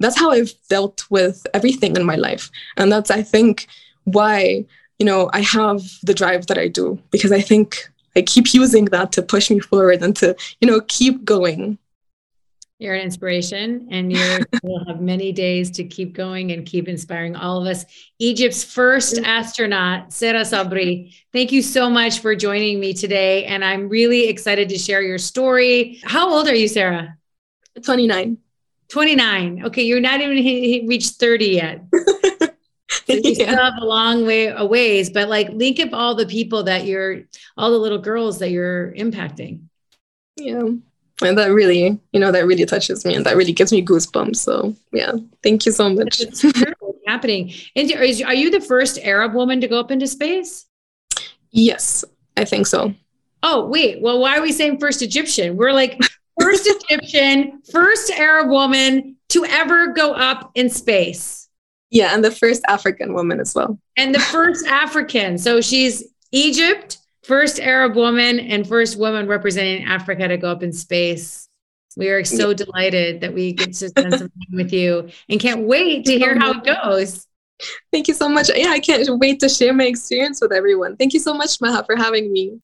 [0.01, 3.67] that's how i've dealt with everything in my life and that's i think
[4.05, 4.65] why
[4.99, 8.87] you know i have the drive that i do because i think i keep using
[8.87, 11.79] that to push me forward and to you know keep going
[12.79, 17.35] you're an inspiration, and you will have many days to keep going and keep inspiring
[17.35, 17.85] all of us.
[18.21, 21.13] Egypt's first astronaut, Sara Sabry.
[21.33, 25.19] Thank you so much for joining me today, and I'm really excited to share your
[25.19, 26.01] story.
[26.05, 27.17] How old are you, Sara?
[27.83, 28.39] 29.
[28.89, 29.67] 29.
[29.67, 31.85] Okay, you're not even he, he reached 30 yet.
[33.07, 33.53] So you yeah.
[33.53, 36.87] still have a long way a ways, but like link up all the people that
[36.87, 37.23] you're,
[37.57, 39.61] all the little girls that you're impacting.
[40.37, 40.69] Yeah
[41.21, 44.37] and that really you know that really touches me and that really gives me goosebumps
[44.37, 45.11] so yeah
[45.43, 46.23] thank you so much
[47.09, 47.53] happening.
[47.75, 50.67] And are you the first Arab woman to go up into space?
[51.51, 52.05] Yes,
[52.37, 52.95] I think so.
[53.43, 54.03] Oh, wait.
[54.03, 55.57] Well, why are we saying first Egyptian?
[55.57, 55.99] We're like
[56.49, 61.49] first Egyptian, first Arab woman to ever go up in space.
[61.91, 63.79] Yeah, and the first African woman as well.
[63.97, 65.39] And the first African.
[65.39, 70.73] So she's Egypt, first Arab woman, and first woman representing Africa to go up in
[70.73, 71.49] space.
[71.97, 72.55] We are so yeah.
[72.55, 76.39] delighted that we get to spend some time with you and can't wait to hear
[76.39, 77.27] how it goes.
[77.91, 78.51] Thank you so much.
[78.55, 80.97] Yeah, I can't wait to share my experience with everyone.
[80.97, 82.61] Thank you so much, Maha, for having me.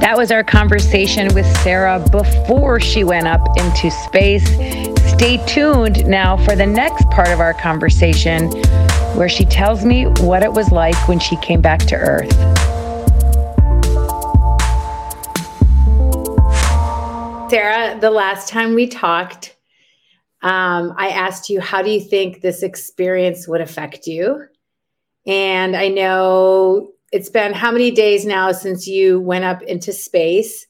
[0.00, 4.44] That was our conversation with Sara before she went up into space.
[5.12, 8.50] Stay tuned now for the next part of our conversation
[9.14, 12.32] where she tells me what it was like when she came back to Earth.
[17.48, 19.56] Sara, the last time we talked,
[20.42, 24.44] um, I asked you, how do you think this experience would affect you?
[25.24, 30.66] And I know it's been how many days now since you went up into space?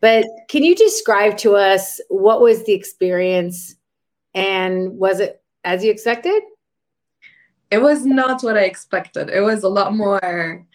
[0.00, 3.76] But can you describe to us what was the experience
[4.34, 6.42] and was it as you expected?
[7.70, 9.30] It was not what I expected.
[9.30, 10.66] It was a lot more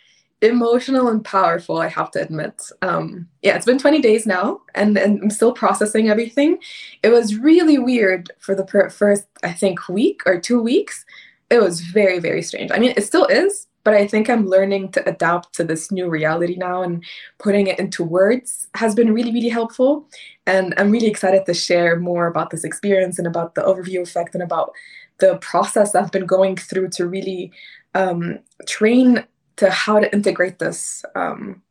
[0.41, 2.61] emotional and powerful, I have to admit.
[2.81, 6.57] Um, yeah, it's been 20 days now and, and I'm still processing everything.
[7.03, 11.03] It was really weird for the first, I think, week or two weeks.
[11.49, 12.71] It was very, very strange.
[12.71, 16.09] I mean, it still is, but I think I'm learning to adapt to this new
[16.09, 17.03] reality now and
[17.39, 20.07] putting it into words has been really, really helpful.
[20.45, 24.35] And I'm really excited to share more about this experience and about the overview effect
[24.35, 24.71] and about
[25.19, 27.51] the process I've been going through to really
[27.95, 29.25] um, train
[29.57, 31.03] to how to integrate this.
[31.15, 31.61] Um,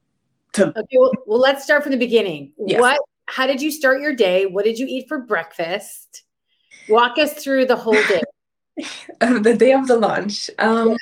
[0.52, 2.52] to okay, well, well, let's start from the beginning.
[2.58, 2.80] Yes.
[2.80, 3.00] What?
[3.26, 4.46] How did you start your day?
[4.46, 6.24] What did you eat for breakfast?
[6.88, 8.22] Walk us through the whole day.
[9.20, 10.50] the day of the launch.
[10.58, 10.96] Um,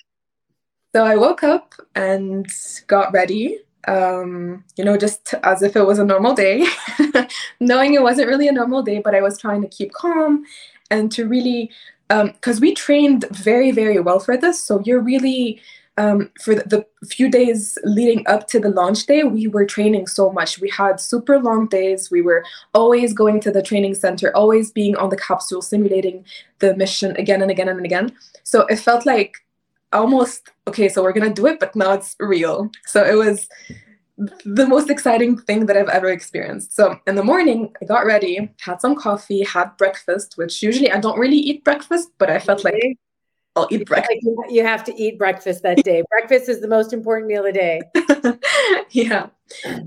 [0.95, 2.47] so I woke up and
[2.87, 6.67] got ready, um, you know, just as if it was a normal day,
[7.61, 10.45] knowing it wasn't really a normal day, but I was trying to keep calm
[10.91, 11.71] and to really,
[12.09, 14.63] because um, we trained very, very well for this.
[14.63, 15.61] So you're really,
[15.99, 16.63] um, for the,
[17.03, 20.59] the, few days leading up to the launch day, we were training so much.
[20.59, 22.11] We had super long days.
[22.11, 26.25] We were always going to the training center, always being on the capsule, simulating
[26.61, 28.17] the mission again and again and again.
[28.43, 29.37] So it felt like
[29.93, 32.71] almost okay so we're gonna do it but now it's real.
[32.87, 33.49] So it was
[34.45, 36.75] the most exciting thing that i've ever experienced.
[36.75, 40.99] So in the morning i got ready had some coffee had breakfast which usually i
[40.99, 42.99] don't really eat breakfast but i felt like
[43.55, 44.27] i'll eat breakfast.
[44.49, 46.03] you have to eat breakfast that day.
[46.11, 47.81] Breakfast is the most important meal of the day.
[48.91, 49.29] Yeah.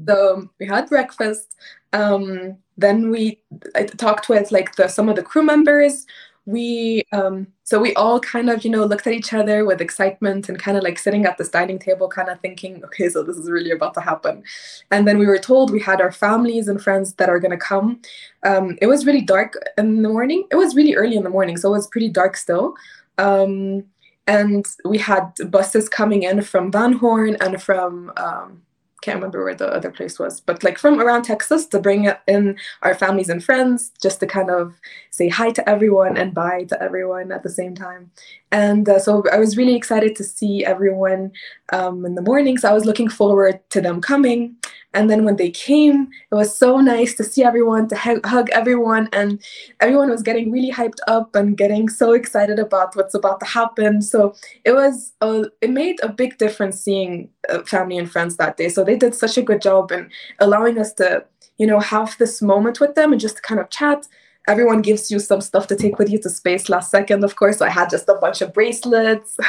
[0.07, 1.55] So we had breakfast.
[1.93, 3.41] Um, then we
[3.75, 6.05] I talked with like the some of the crew members
[6.45, 10.49] we um so we all kind of you know looked at each other with excitement
[10.49, 13.37] and kind of like sitting at this dining table kind of thinking okay so this
[13.37, 14.43] is really about to happen.
[14.89, 17.57] And then we were told we had our families and friends that are going to
[17.57, 18.01] come.
[18.43, 20.47] Um it was really dark in the morning.
[20.51, 22.73] It was really early in the morning so it was pretty dark still.
[23.19, 23.83] Um
[24.25, 28.61] and we had buses coming in from van horn and from um
[29.01, 32.57] can't remember where the other place was, but like from around Texas to bring in
[32.83, 34.79] our families and friends just to kind of
[35.09, 38.11] say hi to everyone and bye to everyone at the same time.
[38.51, 41.31] And uh, so I was really excited to see everyone
[41.73, 42.57] um, in the morning.
[42.57, 44.55] So I was looking forward to them coming.
[44.93, 49.07] And then when they came, it was so nice to see everyone, to hug everyone,
[49.13, 49.41] and
[49.79, 54.01] everyone was getting really hyped up and getting so excited about what's about to happen.
[54.01, 54.35] So
[54.65, 58.67] it was, a, it made a big difference seeing uh, family and friends that day.
[58.67, 61.23] So they did such a good job in allowing us to,
[61.57, 64.07] you know, have this moment with them and just kind of chat.
[64.47, 67.59] Everyone gives you some stuff to take with you to space last second of course.
[67.59, 69.37] So i had just a bunch of bracelets.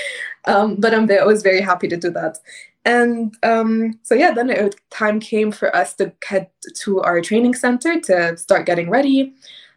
[0.47, 2.39] Um, but I'm, i was very happy to do that
[2.85, 7.55] and um, so yeah, then it, time came for us to head to our training
[7.55, 9.35] center to start getting ready.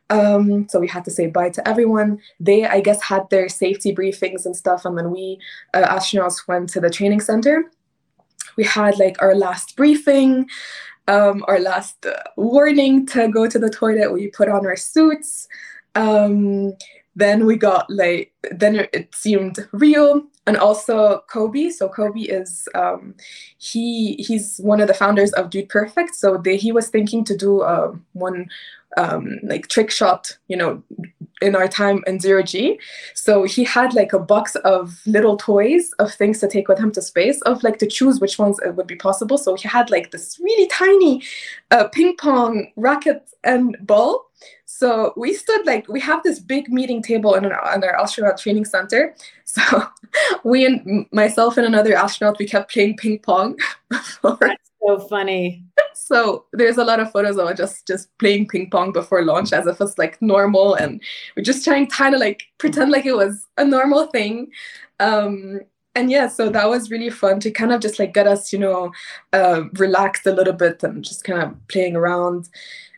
[0.10, 2.20] Um, so we had to say bye to everyone.
[2.39, 5.39] They, I guess, had their safety briefings and stuff, and then we
[5.74, 7.72] uh, astronauts went to the training center.
[8.56, 10.47] We had like our last briefing,
[11.08, 14.14] um, our last uh, warning to go to the toilet.
[14.14, 15.47] We put on our suits.
[15.95, 16.74] Um,
[17.16, 21.72] then we got like then it seemed real and also Coby.
[21.72, 23.16] So Coby is um,
[23.58, 26.16] he he's one of the founders of Dude Perfect.
[26.16, 28.50] So they, he was thinking to do uh, one
[28.98, 30.84] um, like trick shot, you know,
[31.44, 32.80] in our time in zero G.
[33.14, 36.91] So he had like a box of little toys of things to take with him
[36.94, 39.38] to space, of like to choose which ones it would be possible.
[39.38, 41.22] So he had like this really tiny
[41.72, 44.26] uh, ping pong racket and ball.
[44.66, 48.38] So we stood like we have this big meeting table in, our, in our astronaut
[48.38, 49.16] training center.
[49.46, 49.84] So
[50.44, 53.56] we and myself and another astronaut we kept playing ping pong.
[53.91, 54.20] That's
[54.82, 55.64] so funny.
[56.06, 59.68] So there's a lot of photos of just just playing ping pong before launch as
[59.68, 61.01] if it's like normal, and
[61.36, 64.51] we're just trying to kind of like pretend like it was a normal thing.
[64.99, 65.62] Um,
[65.95, 68.60] and yeah, so that was really fun to kind of just like get us, you
[68.60, 68.91] know,
[69.32, 72.49] uh, relaxed a little bit and just kind of playing around.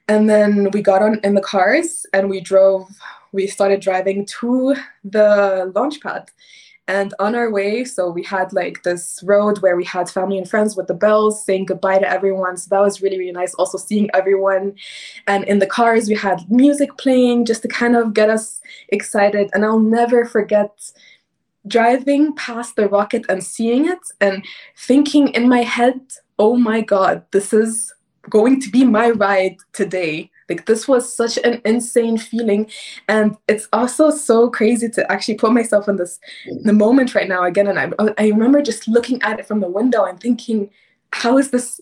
[0.07, 2.87] And then we got on in the cars and we drove.
[3.33, 6.29] We started driving to the launch pad
[6.87, 10.47] and on our way, so we had like this road where we had family and
[10.47, 12.57] friends with the bells saying goodbye to everyone.
[12.57, 13.55] So that was really, really nice.
[13.55, 14.75] Also seeing everyone.
[15.25, 19.49] And in the cars, we had music playing just to kind of get us excited.
[19.53, 20.91] And I'll never forget
[21.67, 24.45] driving past the rocket and seeing it and
[24.77, 25.99] thinking in my head,
[26.37, 27.91] oh my God, this is
[28.29, 30.29] going to be my ride today.
[30.49, 32.69] Like this was such an insane feeling,
[33.07, 36.19] and it's also so crazy to actually put myself in this
[36.63, 37.67] the moment right now again.
[37.67, 40.69] And I I remember just looking at it from the window and thinking,
[41.13, 41.79] how is this?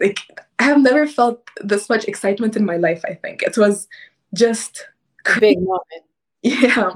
[0.00, 0.18] Like
[0.58, 3.02] I have never felt this much excitement in my life.
[3.04, 3.88] I think it was
[4.34, 4.86] just
[5.26, 6.04] a big moment.
[6.42, 6.92] Yeah.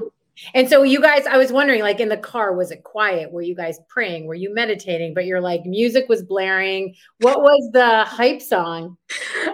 [0.53, 3.31] And so you guys, I was wondering, like in the car, was it quiet?
[3.31, 4.25] Were you guys praying?
[4.25, 5.13] Were you meditating?
[5.13, 6.95] But you're like, music was blaring.
[7.19, 8.97] What was the hype song?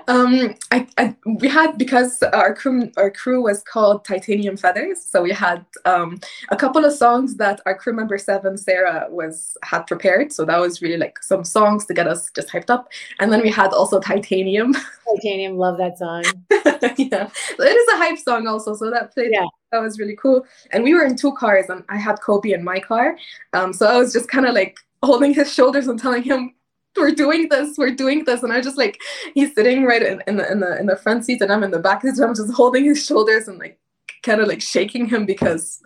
[0.08, 5.22] Um, I, I we had because our crew our crew was called Titanium Feathers, so
[5.22, 6.20] we had um
[6.50, 10.32] a couple of songs that our crew member seven Sarah was had prepared.
[10.34, 13.42] So that was really like some songs to get us just hyped up, and then
[13.42, 14.74] we had also Titanium.
[15.16, 16.24] Titanium, love that song.
[16.98, 18.74] yeah, so it is a hype song also.
[18.76, 19.32] So that played.
[19.32, 20.46] Yeah that was really cool.
[20.72, 23.18] And we were in two cars, and I had Coby in my car.
[23.54, 26.54] Um, so I was just kind of like holding his shoulders and telling him,
[26.98, 29.00] "We're doing this, we're doing this." And I just like
[29.34, 31.72] he's sitting right in, in the in the in the front seat, and I'm in
[31.72, 32.16] the back seat.
[32.16, 33.80] So I'm just holding his shoulders and like
[34.24, 35.82] kind of like shaking him because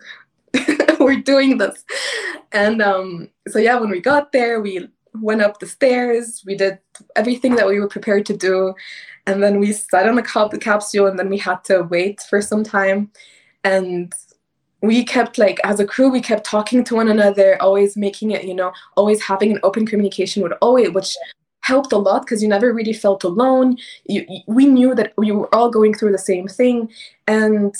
[1.00, 1.84] we're doing this.
[2.52, 6.42] And um, so yeah, when we got there, we went up the stairs.
[6.44, 6.78] We did
[7.14, 8.74] everything that we were prepared to do.
[9.28, 12.20] And then we sat on the, cap- the capsule, and then we had to wait
[12.28, 13.10] for some time
[13.66, 14.12] and
[14.82, 18.44] we kept like as a crew we kept talking to one another always making it
[18.44, 21.16] you know always having an open communication with always which
[21.66, 23.76] helped a lot because you never really felt alone.
[24.04, 26.88] You, we knew that we were all going through the same thing.
[27.26, 27.74] And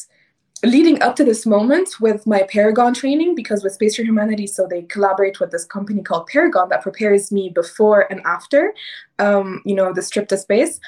[0.65, 4.67] leading up to this moment with my paragon training because with space for humanity so
[4.67, 8.75] they collaborate with this company called paragon that prepares me before and after
[9.19, 10.81] um, you know the trip to space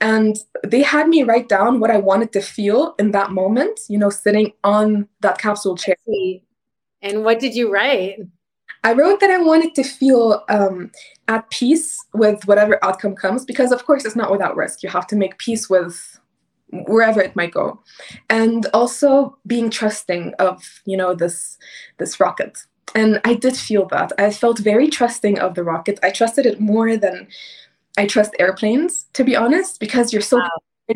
[0.00, 3.98] and they had me write down what I wanted to feel in that moment, you
[3.98, 5.96] know, sitting on that capsule chair.
[7.02, 8.18] And what did you write?
[8.84, 10.92] I wrote that I wanted to feel um,
[11.28, 14.82] at peace with whatever outcome comes, because of course it's not without risk.
[14.82, 16.20] You have to make peace with
[16.70, 17.80] wherever it might go,
[18.28, 21.58] and also being trusting of you know this
[21.98, 22.58] this rocket.
[22.94, 24.12] And I did feel that.
[24.18, 25.98] I felt very trusting of the rocket.
[26.02, 27.28] I trusted it more than
[27.96, 30.50] I trust airplanes, to be honest, because you're so wow.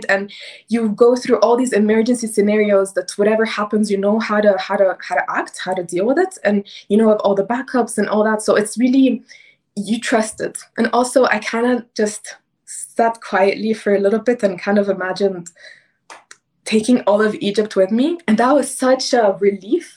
[0.08, 0.32] and
[0.68, 4.76] you go through all these emergency scenarios that whatever happens, you know how to how
[4.76, 7.46] to how to act, how to deal with it, and you know of all the
[7.46, 8.42] backups and all that.
[8.42, 9.22] So it's really
[9.76, 10.58] you trust it.
[10.76, 14.88] And also I kind of just sat quietly for a little bit and kind of
[14.88, 15.48] imagined
[16.64, 18.18] taking all of Egypt with me.
[18.28, 19.96] And that was such a relief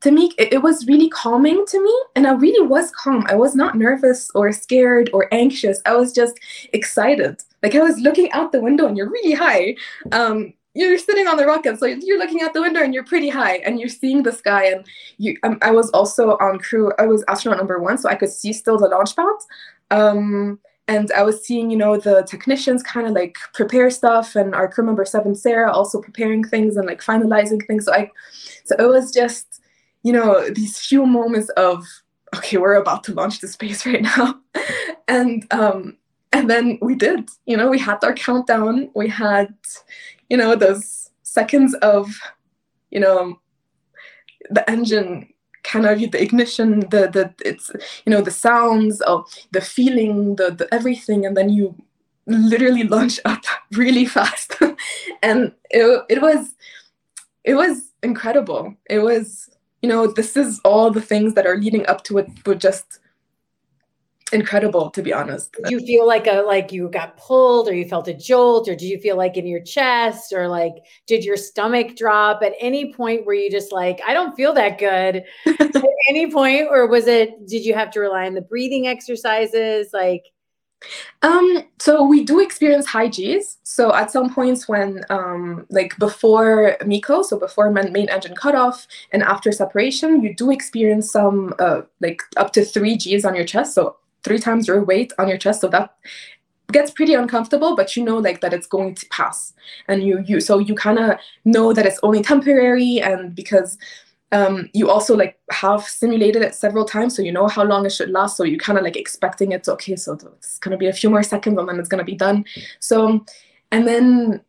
[0.00, 3.24] to me it, was really calming to me and i really was calm.
[3.28, 5.80] I was not nervous or scared or anxious.
[5.86, 6.38] I was just
[6.72, 7.42] excited.
[7.62, 9.76] Like i was looking out the window and you're really high.
[10.12, 13.28] Um, you're sitting on the rocket so you're looking out the window and you're pretty
[13.28, 14.84] high and you're seeing the sky and
[15.18, 18.30] you um, i was also on crew i was astronaut number one so i could
[18.30, 19.26] see still the launch pad.
[19.92, 20.58] Um,
[20.88, 24.68] and i was seeing you know the technicians kind of like prepare stuff and our
[24.68, 27.84] crew member seven sarah also preparing things and like finalizing things.
[27.86, 28.10] So i
[28.64, 29.62] so it was just
[30.04, 31.84] you know, these few moments of,
[32.36, 34.38] okay, we're about to launch the space right now.
[35.08, 35.96] and um,
[36.32, 38.90] and then we did, you know, we had our countdown.
[38.94, 39.54] We had,
[40.28, 42.14] you know, those seconds of,
[42.90, 43.40] you know,
[44.50, 45.32] the engine
[45.62, 47.70] kind of the ignition, the the it's
[48.04, 51.74] you know the sounds of the feeling, the, the everything, and then you
[52.26, 53.42] literally launch up
[53.72, 54.56] really fast,
[55.22, 56.54] and it it was
[57.42, 58.74] it was incredible.
[58.88, 59.48] It was
[59.84, 63.00] you know, this is all the things that are leading up to it, but just
[64.32, 65.52] incredible to be honest.
[65.52, 68.74] Did you feel like a like you got pulled or you felt a jolt or
[68.74, 70.72] did you feel like in your chest or like
[71.06, 74.78] did your stomach drop at any point where you just like i don't feel that
[74.78, 75.22] good.
[75.60, 79.90] At any point or was it did you have to rely on the breathing exercises?
[79.92, 80.24] Like
[81.22, 83.58] um, so we do experience high Gs.
[83.62, 89.22] So at some points when, um, like before MECO, so before main engine cutoff and
[89.22, 93.74] after separation, you do experience some, uh, like up to three Gs on your chest.
[93.74, 95.60] So three times your weight on your chest.
[95.60, 95.94] So that
[96.72, 99.52] gets pretty uncomfortable, but you know like that it's going to pass.
[99.88, 103.78] And you, you, so you kind of know that it's only temporary and because
[104.32, 107.92] um, you also like have simulated it several times so you know how long it
[107.92, 110.78] should last so you kind of like expecting it to okay so it's going to
[110.78, 112.44] be a few more seconds and then it's going to be done.
[112.80, 113.24] So
[113.70, 114.40] and then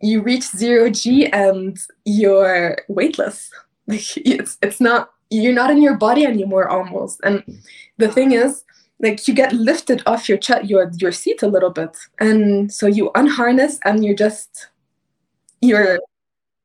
[0.00, 3.50] you reach zero g and you're weightless.
[3.88, 7.20] Like it's it's not you're not in your body anymore almost.
[7.24, 7.42] And
[7.98, 8.62] the thing is
[9.00, 12.86] like you get lifted off your ch- your your seat a little bit and so
[12.86, 14.68] you unharness and you're just
[15.60, 15.98] you're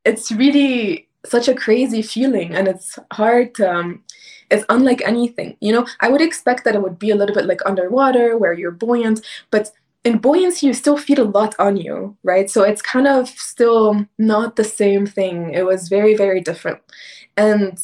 [0.05, 4.03] it's really such a crazy feeling and it's hard um,
[4.49, 5.85] it's unlike anything you know?
[5.99, 9.25] I would expect that it would be a little bit like underwater where you're buoyant
[9.51, 9.71] but
[10.03, 12.49] in buoyancy you still feel a lot on you right?
[12.49, 15.53] So it's kind of still not the same thing.
[15.53, 16.79] It was very very different.
[17.35, 17.77] And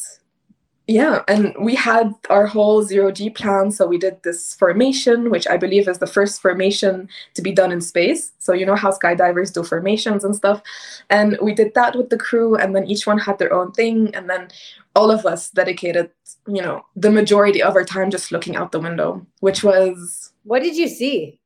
[0.86, 3.70] yeah and we had our whole zero g plan.
[3.70, 7.72] So we did this formation which i believe is the first formation to be done
[7.72, 8.32] in space.
[8.38, 10.62] So you know how skydivers do formations and stuff.
[11.10, 14.14] And we did that with the crew and then each one had their own thing.
[14.14, 14.48] And then
[14.94, 16.10] all of us dedicated
[16.46, 20.62] you know the majority of our time just looking out the window which was what
[20.62, 21.40] did you see?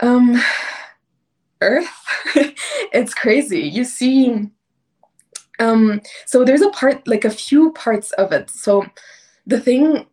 [0.00, 0.40] Um
[1.60, 1.88] earth?
[2.92, 3.60] It's crazy.
[3.60, 4.48] You see
[5.58, 8.50] um, so there's a part, like a few parts of it.
[8.50, 8.86] So
[9.46, 10.06] the thing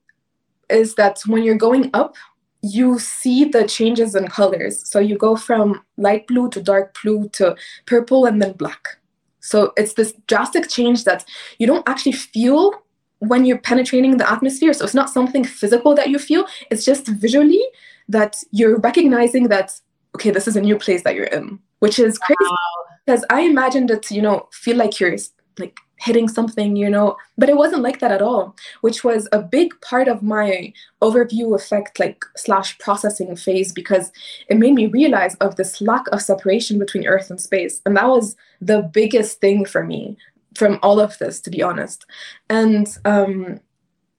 [0.70, 2.16] is that when you're going up,
[2.62, 4.90] you see the changes in colors.
[4.90, 9.00] So you go from light blue to dark blue to purple and then black.
[9.42, 11.26] So it's this drastic change that
[11.60, 12.72] you don't actually feel
[13.20, 14.72] when you're penetrating the atmosphere.
[14.72, 17.62] So it's not something physical that you feel, it's just visually
[18.08, 19.78] that you're recognizing that,
[20.16, 22.38] okay, this is a new place that you're in, which is crazy.
[22.50, 22.73] Wow
[23.06, 25.18] because I imagined it you know, feel like you're
[25.60, 29.42] like hitting something, you know, but it wasn't like that at all, which was a
[29.42, 34.12] big part of my overview effect, like slash processing phase, because
[34.50, 37.82] it made me realize of this lack of separation between Earth and space.
[37.86, 40.18] And that was the biggest thing for me
[40.56, 42.06] from all of this, to be honest.
[42.50, 43.60] And um,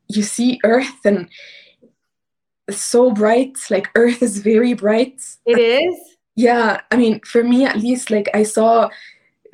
[0.09, 1.28] you see Earth and
[2.70, 5.20] so bright, like Earth is very bright.
[5.45, 6.14] It is?
[6.37, 8.89] Yeah i mean for me at least like i saw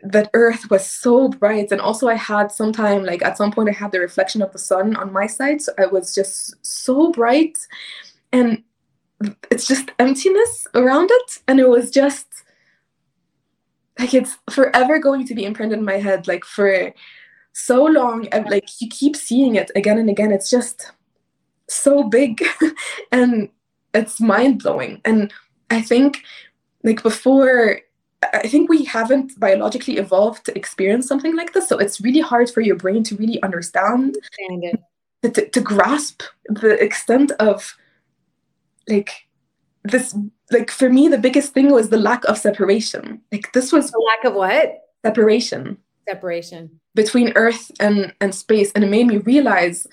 [0.02, 3.68] that earth was so bright and also i had some time like at some point
[3.68, 7.10] i had the reflection of the sun on my side so it was just so
[7.12, 7.56] bright
[8.32, 8.62] and
[9.50, 12.26] it's just emptiness around it and it was just
[13.98, 16.94] like it's forever going to be imprinted in my head like for
[17.52, 20.92] so long and like you keep seeing it again and again it's just
[21.68, 22.42] so big
[23.12, 23.50] and
[23.92, 25.32] it's mind-blowing and
[25.70, 26.22] i think
[26.82, 27.80] like before
[28.22, 31.68] I think we haven't biologically evolved to experience something like this.
[31.68, 34.18] So it's really hard for your brain to really understand,
[35.22, 37.76] to, to, to, grasp the extent of
[38.88, 39.26] like
[39.84, 40.14] this.
[40.50, 43.22] Like for me, the biggest thing was the lack of separation.
[43.32, 44.82] Like this was the lack of what?
[45.04, 45.78] Separation.
[46.06, 46.78] Separation.
[46.94, 48.70] Between Earth and, and space.
[48.72, 49.86] And it made me realize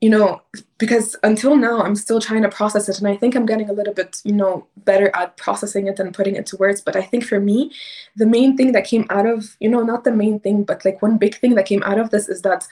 [0.00, 0.40] you know,
[0.78, 2.98] because until now I'm still trying to process it.
[2.98, 6.14] And I think I'm getting a little bit, you know, better at processing it and
[6.14, 6.80] putting it to words.
[6.80, 7.70] But I think for me,
[8.16, 11.02] the main thing that came out of, you know, not the main thing, but like
[11.02, 12.66] one big thing that came out of this is that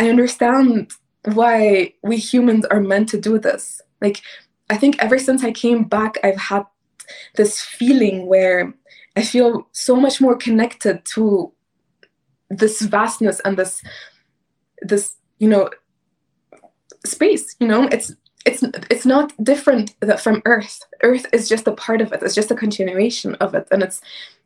[0.00, 0.90] I understand
[1.22, 3.80] why we humans are meant to do this.
[4.00, 4.20] Like,
[4.68, 6.64] I think ever since I came back, I've had
[7.36, 8.74] this feeling where
[9.16, 11.52] I feel so much more connected to
[12.50, 13.82] this vastness and this,
[14.82, 15.70] this, you know,
[17.04, 17.88] space you know?
[17.92, 18.12] It's
[18.46, 20.80] it's it's not different from earth.
[21.02, 22.22] Earth is just a part of it.
[22.22, 23.66] It's just a continuation of it.
[23.72, 24.00] And it's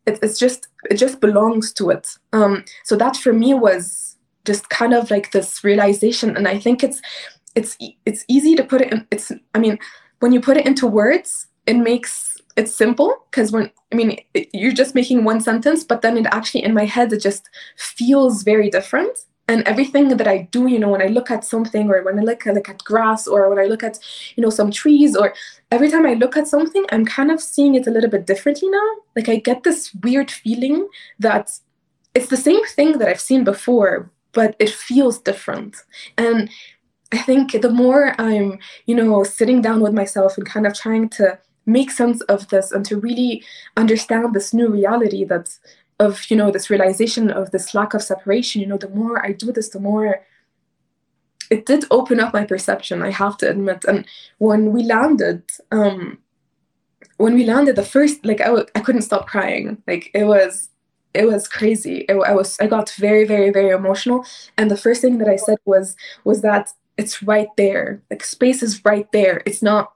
[0.06, 2.08] it, it's just it just belongs to it.
[2.32, 4.16] Um so that for me was
[4.46, 6.36] just kind of like this realization.
[6.36, 7.02] And i think it's
[7.54, 7.76] it's
[8.06, 9.78] it's easy to put it in it's i mean
[10.20, 13.26] when you put it into words it makes it simple.
[13.30, 16.72] Because when i mean it, you're just making one sentence but then it actually in
[16.72, 19.18] my head it just feels very different
[19.50, 22.22] and everything that I do, you know, when I look at something or when I
[22.22, 23.98] look at, grass or when I look at,
[24.36, 25.34] you know, some trees or
[25.72, 28.68] every time I look at something, I'm kind of seeing it a little bit differently
[28.68, 28.88] now.
[29.16, 30.88] Like I get this weird feeling
[31.18, 31.50] that
[32.14, 35.78] it's the same thing that I've seen before, but it feels different.
[36.16, 36.48] And
[37.10, 41.08] I think the more I'm, you know, sitting down with myself and kind of trying
[41.18, 43.42] to make sense of this and to really
[43.76, 45.58] understand this new reality that's
[46.00, 49.32] of, you know, this realization of this lack of separation, you know, the more I
[49.32, 50.22] do this, the more
[51.50, 53.84] it did open up my perception, I have to admit.
[53.84, 54.06] And
[54.38, 56.18] when we landed, um,
[57.18, 59.82] when we landed the first, like I w- I couldn't stop crying.
[59.86, 60.70] Like it was,
[61.12, 62.06] it was crazy.
[62.08, 64.24] It, I was, I got very, very, very emotional.
[64.56, 68.00] And the first thing that I said was, was that it's right there.
[68.10, 69.42] Like space is right there.
[69.44, 69.92] It's not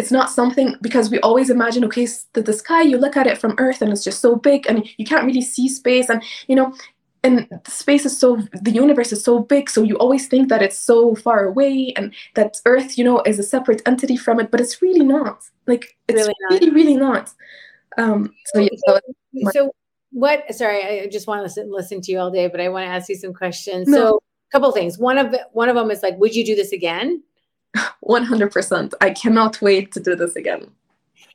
[0.00, 3.36] it's not something because we always imagine okay the, the sky you look at it
[3.36, 6.56] from earth and it's just so big and you can't really see space and you
[6.56, 6.72] know
[7.22, 10.62] and the space is so the universe is so big so you always think that
[10.62, 14.50] it's so far away and that earth you know is a separate entity from it
[14.50, 15.42] but it's really not.
[15.66, 16.52] Like it's really not.
[16.52, 17.30] really, really not.
[17.98, 19.00] Um so, yeah, so,
[19.52, 19.74] so
[20.12, 22.84] what sorry i just want to listen, listen to you all day but i want
[22.86, 23.86] to ask you some questions.
[23.86, 23.98] No.
[23.98, 24.98] so a couple things.
[24.98, 27.22] One of one of them is like would you do this again
[28.04, 28.92] 100%.
[29.00, 30.70] I cannot wait to do this again.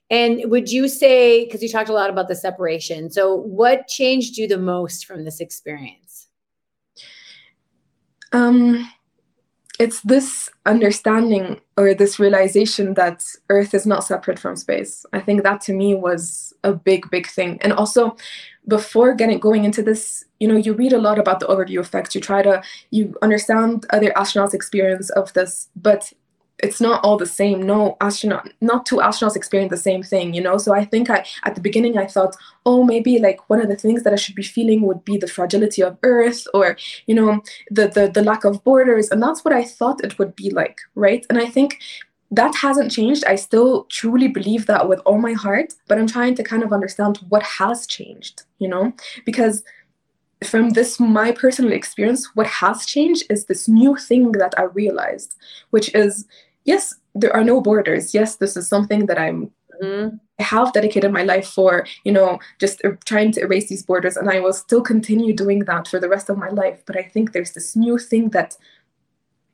[0.09, 4.37] And would you say, because you talked a lot about the separation, so what changed
[4.37, 6.27] you the most from this experience?
[8.31, 8.91] Um,
[9.79, 15.05] it's this understanding or this realization that Earth is not separate from space.
[15.11, 17.57] I think that to me was a big, big thing.
[17.61, 18.15] And also,
[18.67, 22.15] before getting going into this, you know, you read a lot about the overview effect.
[22.15, 26.13] You try to you understand other astronauts' experience of this, but
[26.59, 27.61] it's not all the same.
[27.61, 30.57] No astronaut not two astronauts experience the same thing you know?
[30.57, 32.35] So i think i at the beginning i thought
[32.65, 35.27] oh maybe like one of the things that i should be feeling would be the
[35.27, 36.77] fragility of earth or
[37.07, 39.09] you know the the, the lack of borders.
[39.09, 41.25] And that's what i thought it would be like right?
[41.29, 41.79] And i think
[42.31, 43.23] that hasn't changed.
[43.25, 46.73] I still truly believe that with all my heart but i'm trying to kind of
[46.73, 48.93] understand what has changed you know?
[49.25, 49.63] Because
[50.43, 55.37] from this my personal experience what has changed is this new thing that i realized
[55.69, 56.25] which is
[56.65, 59.51] yes there are no borders yes this is something that i'm
[59.81, 60.17] mm-hmm.
[60.37, 64.17] I have dedicated my life for you know just er, trying to erase these borders
[64.17, 67.03] and i will still continue doing that for the rest of my life but i
[67.03, 68.57] think there's this new thing that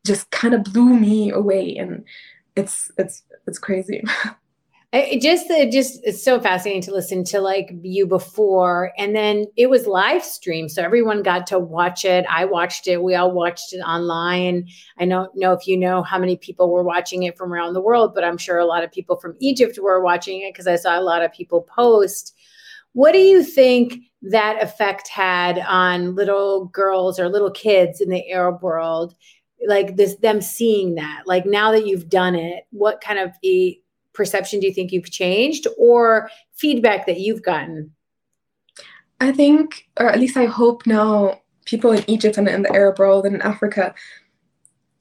[0.05, 2.03] just kind of blew me away and
[2.55, 4.03] it's it's it's crazy
[4.93, 9.45] it just it just it's so fascinating to listen to like you before and then
[9.55, 12.25] it was live stream so everyone got to watch it.
[12.29, 13.01] I watched it.
[13.01, 14.67] We all watched it online.
[14.97, 17.81] I don't know if you know how many people were watching it from around the
[17.81, 20.75] world but i'm sure a lot of people from egypt were watching it because i
[20.75, 22.35] saw a lot of people post.
[22.93, 28.29] What do you think that effect had on little girls or little kids in the
[28.29, 29.15] arab world?
[29.65, 33.79] Like this them seeing that like now that you've done it what kind of a
[34.13, 37.91] perception do you think you've changed or feedback that you've gotten?
[39.19, 42.97] I think, or at least I hope now, people in Egypt and in the Arab
[42.97, 43.93] world and in Africa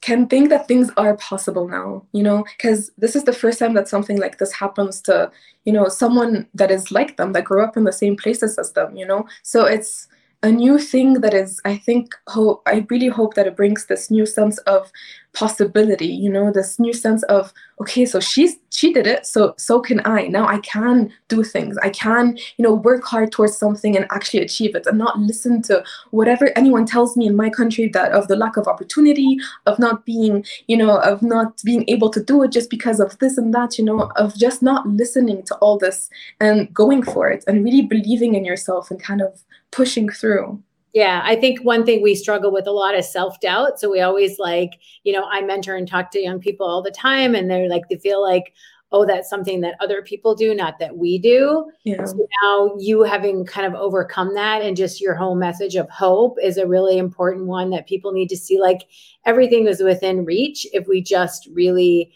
[0.01, 3.73] can think that things are possible now, you know, because this is the first time
[3.73, 5.31] that something like this happens to,
[5.65, 8.73] you know, someone that is like them, that grew up in the same places as
[8.73, 9.27] them, you know.
[9.43, 10.07] So it's
[10.43, 14.09] a new thing that is i think hope i really hope that it brings this
[14.09, 14.91] new sense of
[15.33, 19.79] possibility you know this new sense of okay so she's she did it so so
[19.79, 20.27] can i.
[20.27, 21.77] Now i can do things.
[21.77, 25.61] I can you know work hard towards something and actually achieve it and not listen
[25.63, 29.79] to whatever anyone tells me in my country that of the lack of opportunity of
[29.79, 33.37] not being you know of not being able to do it just because of this
[33.37, 36.09] and that you know of just not listening to all this
[36.39, 40.61] and going for it and really believing in yourself and kind of pushing through
[40.93, 43.79] yeah, I think one thing we struggle with a lot is self doubt.
[43.79, 46.91] So we always like, you know, I mentor and talk to young people all the
[46.91, 48.53] time, and they're like, they feel like,
[48.91, 51.71] oh, that's something that other people do, not that we do.
[51.85, 52.03] Yeah.
[52.03, 56.37] So now you having kind of overcome that and just your whole message of hope
[56.41, 58.59] is a really important one that people need to see.
[58.59, 58.81] Like
[59.25, 62.11] everything is within reach if we just really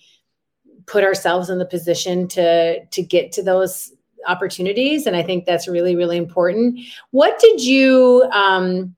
[0.85, 3.91] put ourselves in the position to to get to those
[4.27, 6.79] opportunities and i think that's really really important.
[7.11, 8.95] What did you um,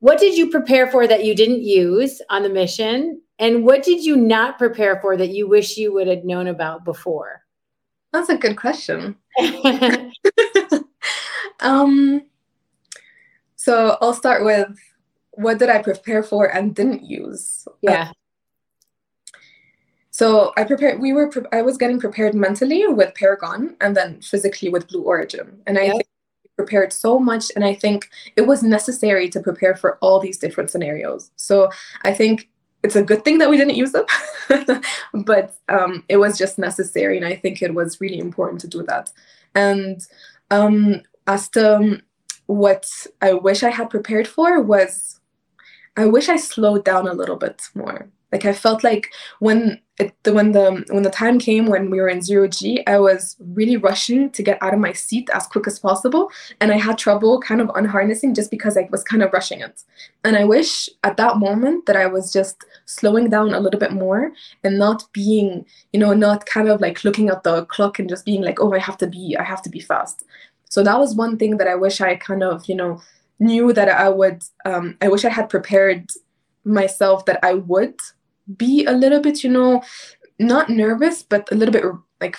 [0.00, 3.22] what did you prepare for that you didn't use on the mission?
[3.38, 6.84] And what did you not prepare for that you wish you would have known about
[6.84, 7.42] before?
[8.12, 9.16] That's a good question.
[11.60, 12.26] Um,
[13.56, 14.76] so i'll start with
[15.30, 17.66] what did i prepare for and didn't use?
[17.80, 18.10] Yeah
[20.14, 21.00] so I prepared.
[21.00, 21.28] We were.
[21.50, 25.60] I was getting prepared mentally with Paragon, and then physically with Blue Origin.
[25.66, 26.02] And I yep.
[26.54, 30.70] prepared so much, and I think it was necessary to prepare for all these different
[30.70, 31.32] scenarios.
[31.34, 31.68] So
[32.02, 32.48] I think
[32.84, 34.06] it's a good thing that we didn't use them,
[35.24, 38.84] but um, it was just necessary, and I think it was really important to do
[38.84, 39.10] that.
[39.56, 40.00] And
[40.52, 42.00] um, as to
[42.46, 42.86] what
[43.20, 45.18] I wish I had prepared for was,
[45.96, 50.12] I wish I slowed down a little bit more Like I felt like when it,
[50.24, 53.36] the, when the when the time came when we were in zero G, I was
[53.38, 56.30] really rushing to get out of my seat as quick as possible,
[56.60, 59.84] and I had trouble kind of unharnessing just because I was kind of rushing it.
[60.24, 63.92] And I wish at that moment that I was just slowing down a little bit
[63.92, 64.32] more
[64.64, 68.24] and not being, you know, not kind of like looking at the clock and just
[68.24, 70.24] being like, oh, I have to be, I have to be fast.
[70.70, 73.00] So that was one thing that I wish I kind of, you know,
[73.38, 74.42] knew that I would.
[74.64, 76.10] Um, I wish I had prepared
[76.64, 77.94] myself that I would
[78.56, 79.82] be a little bit, you know,
[80.38, 81.84] not nervous, but a little bit
[82.20, 82.36] like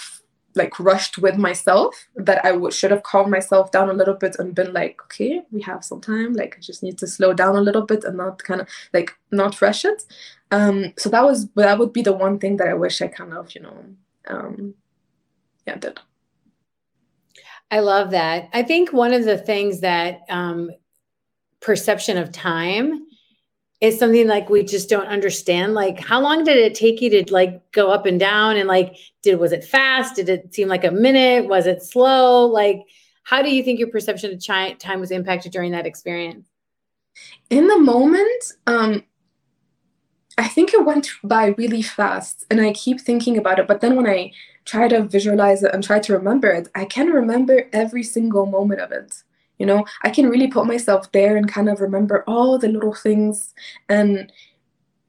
[0.55, 4.55] like rushed with myself that I should have calmed myself down a little bit and
[4.55, 6.33] been like, okay, we have some time.
[6.33, 9.11] Like I just need to slow down a little bit and not kind of like
[9.31, 10.03] not rush it.
[10.51, 13.33] Um, so that was that would be the one thing that I wish I kind
[13.33, 13.85] of, you know,
[14.27, 14.73] um,
[15.67, 15.99] yeah, did.
[17.71, 18.49] I love that.
[18.53, 20.71] I think one of the things that um,
[21.59, 23.05] perception of time
[23.81, 27.33] is something like we just don't understand like how long did it take you to
[27.33, 30.15] like go up and down and like did was it fast?
[30.15, 31.47] Did it seem like a minute?
[31.47, 32.45] Was it slow?
[32.45, 32.81] Like
[33.23, 36.47] how do you think your perception of chi- time was impacted during that experience?
[37.49, 39.03] In the moment um
[40.37, 43.95] i think it went by really fast and i keep thinking about it but then
[43.95, 44.31] when i
[44.65, 48.81] try to visualize it and try to remember it i can remember every single moment
[48.81, 49.23] of it
[49.59, 49.85] you know?
[50.03, 53.53] I can really put myself there and kind of remember all the little things
[53.89, 54.31] and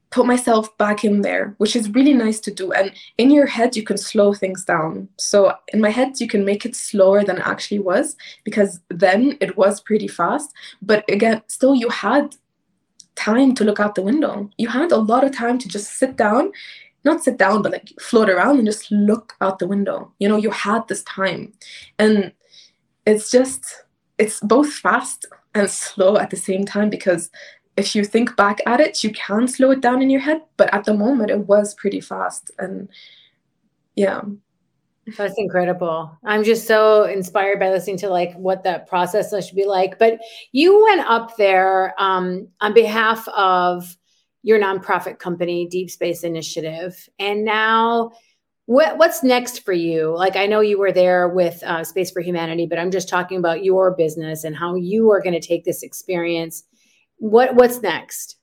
[0.09, 2.71] put myself back in there which is really nice to do.
[2.71, 5.09] And in your head you can slow things down.
[5.17, 9.37] So in my head you can make it slower than it actually was because then
[9.41, 10.53] it was pretty fast.
[10.81, 12.35] But again still you had
[13.15, 14.49] time to look out the window.
[14.57, 16.51] You had a lot of time to just sit down
[17.03, 20.11] not sit down but like float around and just look out the window.
[20.19, 21.53] You know you had this time.
[21.99, 22.31] And
[23.05, 23.83] it's just
[24.17, 27.29] it's both fast and slow at the same time because
[27.77, 30.73] if you think back at it, you can slow it down in your head, but
[30.73, 32.51] at the moment it was pretty fast.
[32.57, 32.89] And
[33.95, 34.21] yeah.
[35.15, 36.17] That's incredible.
[36.25, 39.97] I'm just so inspired by listening to like what that process should be like.
[39.99, 40.19] But
[40.51, 43.95] you went up there um, on behalf of
[44.43, 48.11] your nonprofit company, Deep Space Initiative, and now
[48.67, 50.13] what, what's next for you?
[50.13, 53.37] Like, I know you were there with uh, Space for Humanity, but I'm just talking
[53.37, 56.63] about your business and how you are going to take this experience.
[57.15, 58.35] What What's next?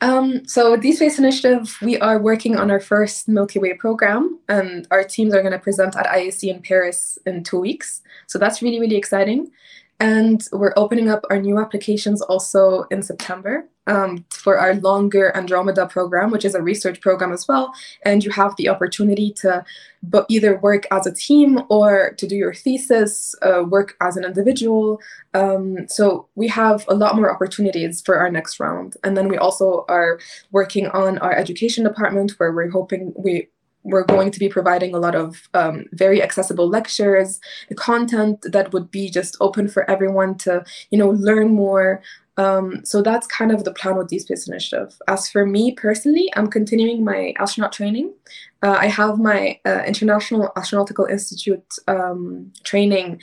[0.00, 4.88] Um, so, Deep Space Initiative, we are working on our first Milky Way program, and
[4.90, 8.00] our teams are going to present at IAC in Paris in two weeks.
[8.28, 9.50] So, that's really, really exciting.
[10.00, 15.86] And we're opening up our new applications also in September um, for our longer Andromeda
[15.86, 17.72] program, which is a research program as well.
[18.04, 19.64] And you have the opportunity to
[20.02, 24.24] but either work as a team or to do your thesis, uh, work as an
[24.24, 25.00] individual.
[25.34, 28.96] Um, so we have a lot more opportunities for our next round.
[29.02, 30.20] And then we also are
[30.52, 33.48] working on our education department where we're hoping we
[33.88, 38.72] we're going to be providing a lot of um, very accessible lectures, the content that
[38.72, 42.02] would be just open for everyone to, you know, learn more.
[42.36, 44.96] Um, so that's kind of the plan with Deep Space Initiative.
[45.08, 48.14] As for me personally, I'm continuing my astronaut training.
[48.62, 53.20] Uh, I have my uh, International Astronautical Institute um, training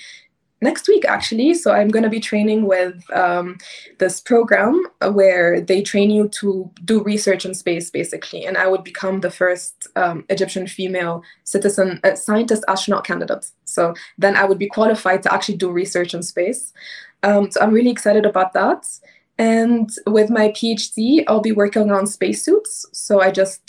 [0.65, 1.53] next week actually.
[1.53, 3.57] So i'm going to be training with um,
[3.99, 4.73] this program
[5.19, 8.45] where they train you to do research in space basically.
[8.47, 13.45] And i would become the first um, egyptian female citizen uh, scientist astronaut candidate.
[13.75, 16.73] So then i would be qualified to actually do research in space.
[17.23, 18.81] Um, so i'm really excited about that.
[19.37, 22.73] And with my phd i'll be working on spacesuits.
[23.03, 23.61] So i just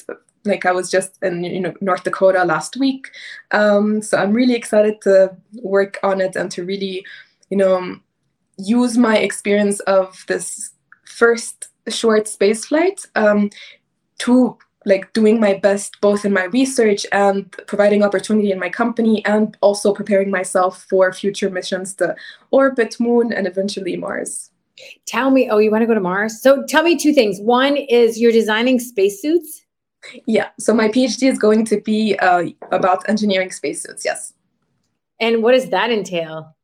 [0.47, 3.11] like I was just in you know North Dakota last week,
[3.51, 7.05] um, so I'm really excited to work on it and to really,
[7.51, 7.99] you know,
[8.59, 10.71] use my experience of this
[11.05, 13.51] first short space flight um,
[14.19, 19.25] to like doing my best both in my research and providing opportunity in my company
[19.27, 22.15] and also preparing myself for future missions to
[22.53, 24.51] orbit moon and eventually mars.
[25.07, 26.41] Tell me oh you want to go to mars?
[26.41, 27.41] So tell me two things.
[27.41, 29.66] One is you're designing spacesuits
[30.27, 30.49] yeah.
[30.59, 34.05] So my PhD is going to be uh, about engineering spacesuits.
[34.05, 34.33] Yes.
[35.21, 36.55] And what does that entail?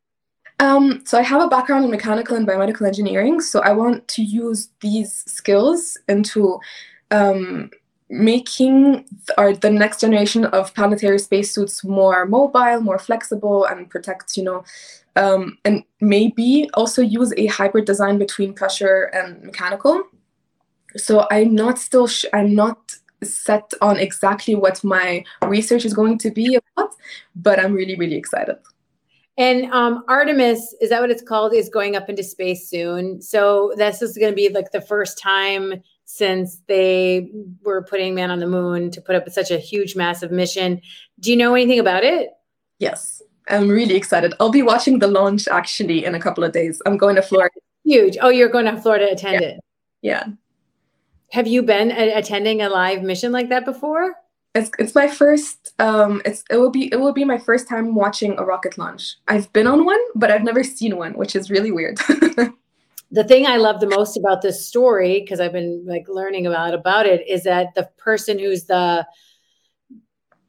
[0.61, 3.41] Um, so I have a background in mechanical and biomedical engineering.
[3.41, 6.61] So I want to use these skills into
[7.11, 7.71] um,
[8.09, 9.07] making
[9.39, 14.65] our the next generation of planetary spacesuits more mobile, more flexible, and protect, you know,
[15.17, 20.05] um, and maybe also use a hybrid design between pressure and mechanical.
[20.97, 26.31] So I'm not still I'm not set on exactly what my research is going to
[26.31, 26.95] be about,
[27.37, 28.57] but I'm really, really excited.
[29.39, 31.55] And um, Artemis, is that what it's called?
[31.55, 33.23] Is going up into space soon.
[33.23, 37.31] So this is going to be like the first time since they
[37.63, 40.81] were putting man on the moon to put up such a huge, massive mission.
[41.21, 42.31] Do you know anything about it?
[42.79, 44.35] Yes, I'm really excited.
[44.39, 46.83] I'll be watching the launch actually in a couple of days.
[46.85, 47.55] I'm going to Florida.
[47.85, 48.19] Huge.
[48.21, 49.49] Oh, you're going to Florida to attend yeah.
[49.49, 49.61] it.
[50.03, 50.25] Yeah.
[51.33, 54.13] Have you been a- attending a live mission like that before?
[54.55, 57.95] It's it's my first um it's it will be it will be my first time
[57.95, 59.17] watching a rocket launch.
[59.29, 61.97] I've been on one, but I've never seen one, which is really weird.
[63.11, 66.75] the thing I love the most about this story, because I've been like learning about
[66.75, 69.07] about it, is that the person who's the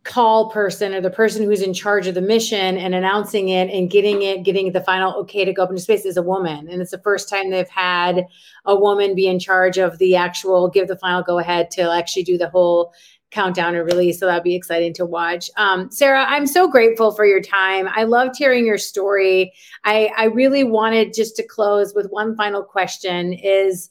[0.04, 3.90] call person or the person who's in charge of the mission and announcing it and
[3.90, 6.68] getting it, getting the final okay to go up into space is a woman.
[6.70, 8.26] And it's the first time they've had
[8.66, 12.24] a woman be in charge of the actual give the final go ahead to actually
[12.24, 12.94] do the whole
[13.32, 14.20] countdown or release.
[14.20, 15.50] So that'd be exciting to watch.
[15.58, 17.88] Um, Sara, I'm so grateful for your time.
[17.94, 19.54] I loved hearing your story.
[19.86, 23.90] I, I really wanted just to close with one final question is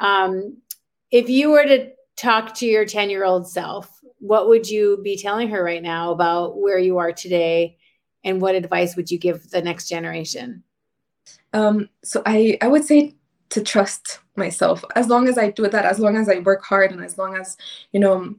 [0.00, 0.58] um,
[1.10, 5.16] if you were to talk to your 10 year old self, what would you be
[5.16, 7.78] telling her right now about where you are today?
[8.24, 10.64] And what advice would you give the next generation?
[11.52, 13.14] Um, so I, I would say
[13.50, 14.84] to trust myself.
[14.94, 17.36] As long as i do that as long as i work hard and as long
[17.36, 17.56] as
[17.92, 18.34] you know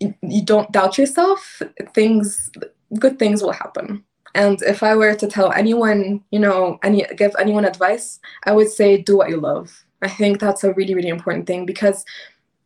[0.00, 1.62] you, you don't doubt yourself
[1.94, 2.50] things
[2.98, 4.04] good things will happen.
[4.34, 8.68] And if i were to tell anyone you know any give anyone advice i would
[8.68, 9.84] say do what you love.
[10.02, 12.04] I think that's a really really important thing because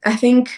[0.04, 0.50] i think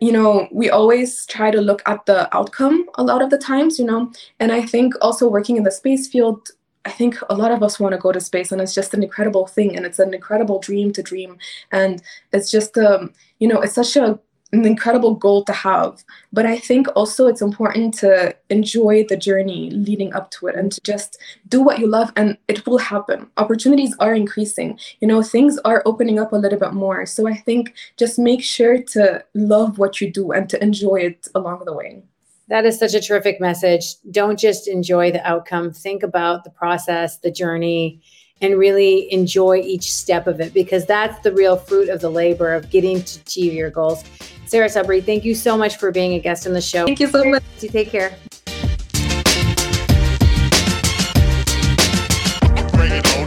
[0.00, 3.78] you know, we always try to look at the outcome a lot of the times,
[3.78, 6.48] you know, and I think also working in the space field,
[6.86, 9.02] I think a lot of us want to go to space and it's just an
[9.02, 11.36] incredible thing and it's an incredible dream to dream.
[11.70, 14.18] And it's just, um, you know, it's such a
[14.52, 16.04] an incredible goal to have.
[16.32, 20.72] But I think also it's important to enjoy the journey leading up to it and
[20.72, 23.28] to just do what you love and it will happen.
[23.36, 24.78] Opportunities are increasing.
[25.00, 27.06] You know, things are opening up a little bit more.
[27.06, 31.28] So I think just make sure to love what you do and to enjoy it
[31.34, 32.02] along the way.
[32.48, 33.94] That is such a terrific message.
[34.10, 38.02] Don't just enjoy the outcome, think about the process, the journey
[38.40, 42.54] and really enjoy each step of it because that's the real fruit of the labor
[42.54, 44.04] of getting to achieve your goals.
[44.46, 46.84] Sara Sabry, thank you so much for being a guest on the show.
[46.84, 47.42] Thank you so much.
[47.60, 48.16] You take care.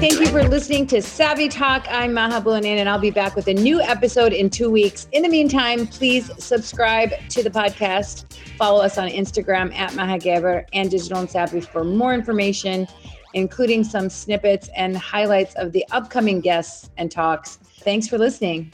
[0.03, 1.87] Thank you for listening to Savvy Talk.
[1.89, 5.07] I'm Maha Boullanen, and I'll be back with a new episode in two weeks.
[5.13, 8.25] In the meantime, please subscribe to the podcast.
[8.57, 12.85] Follow us on Instagram at Maha Gaber and Digital and Savvy for more information,
[13.33, 17.57] including some snippets and highlights of the upcoming guests and talks.
[17.81, 18.71] Thanks for listening.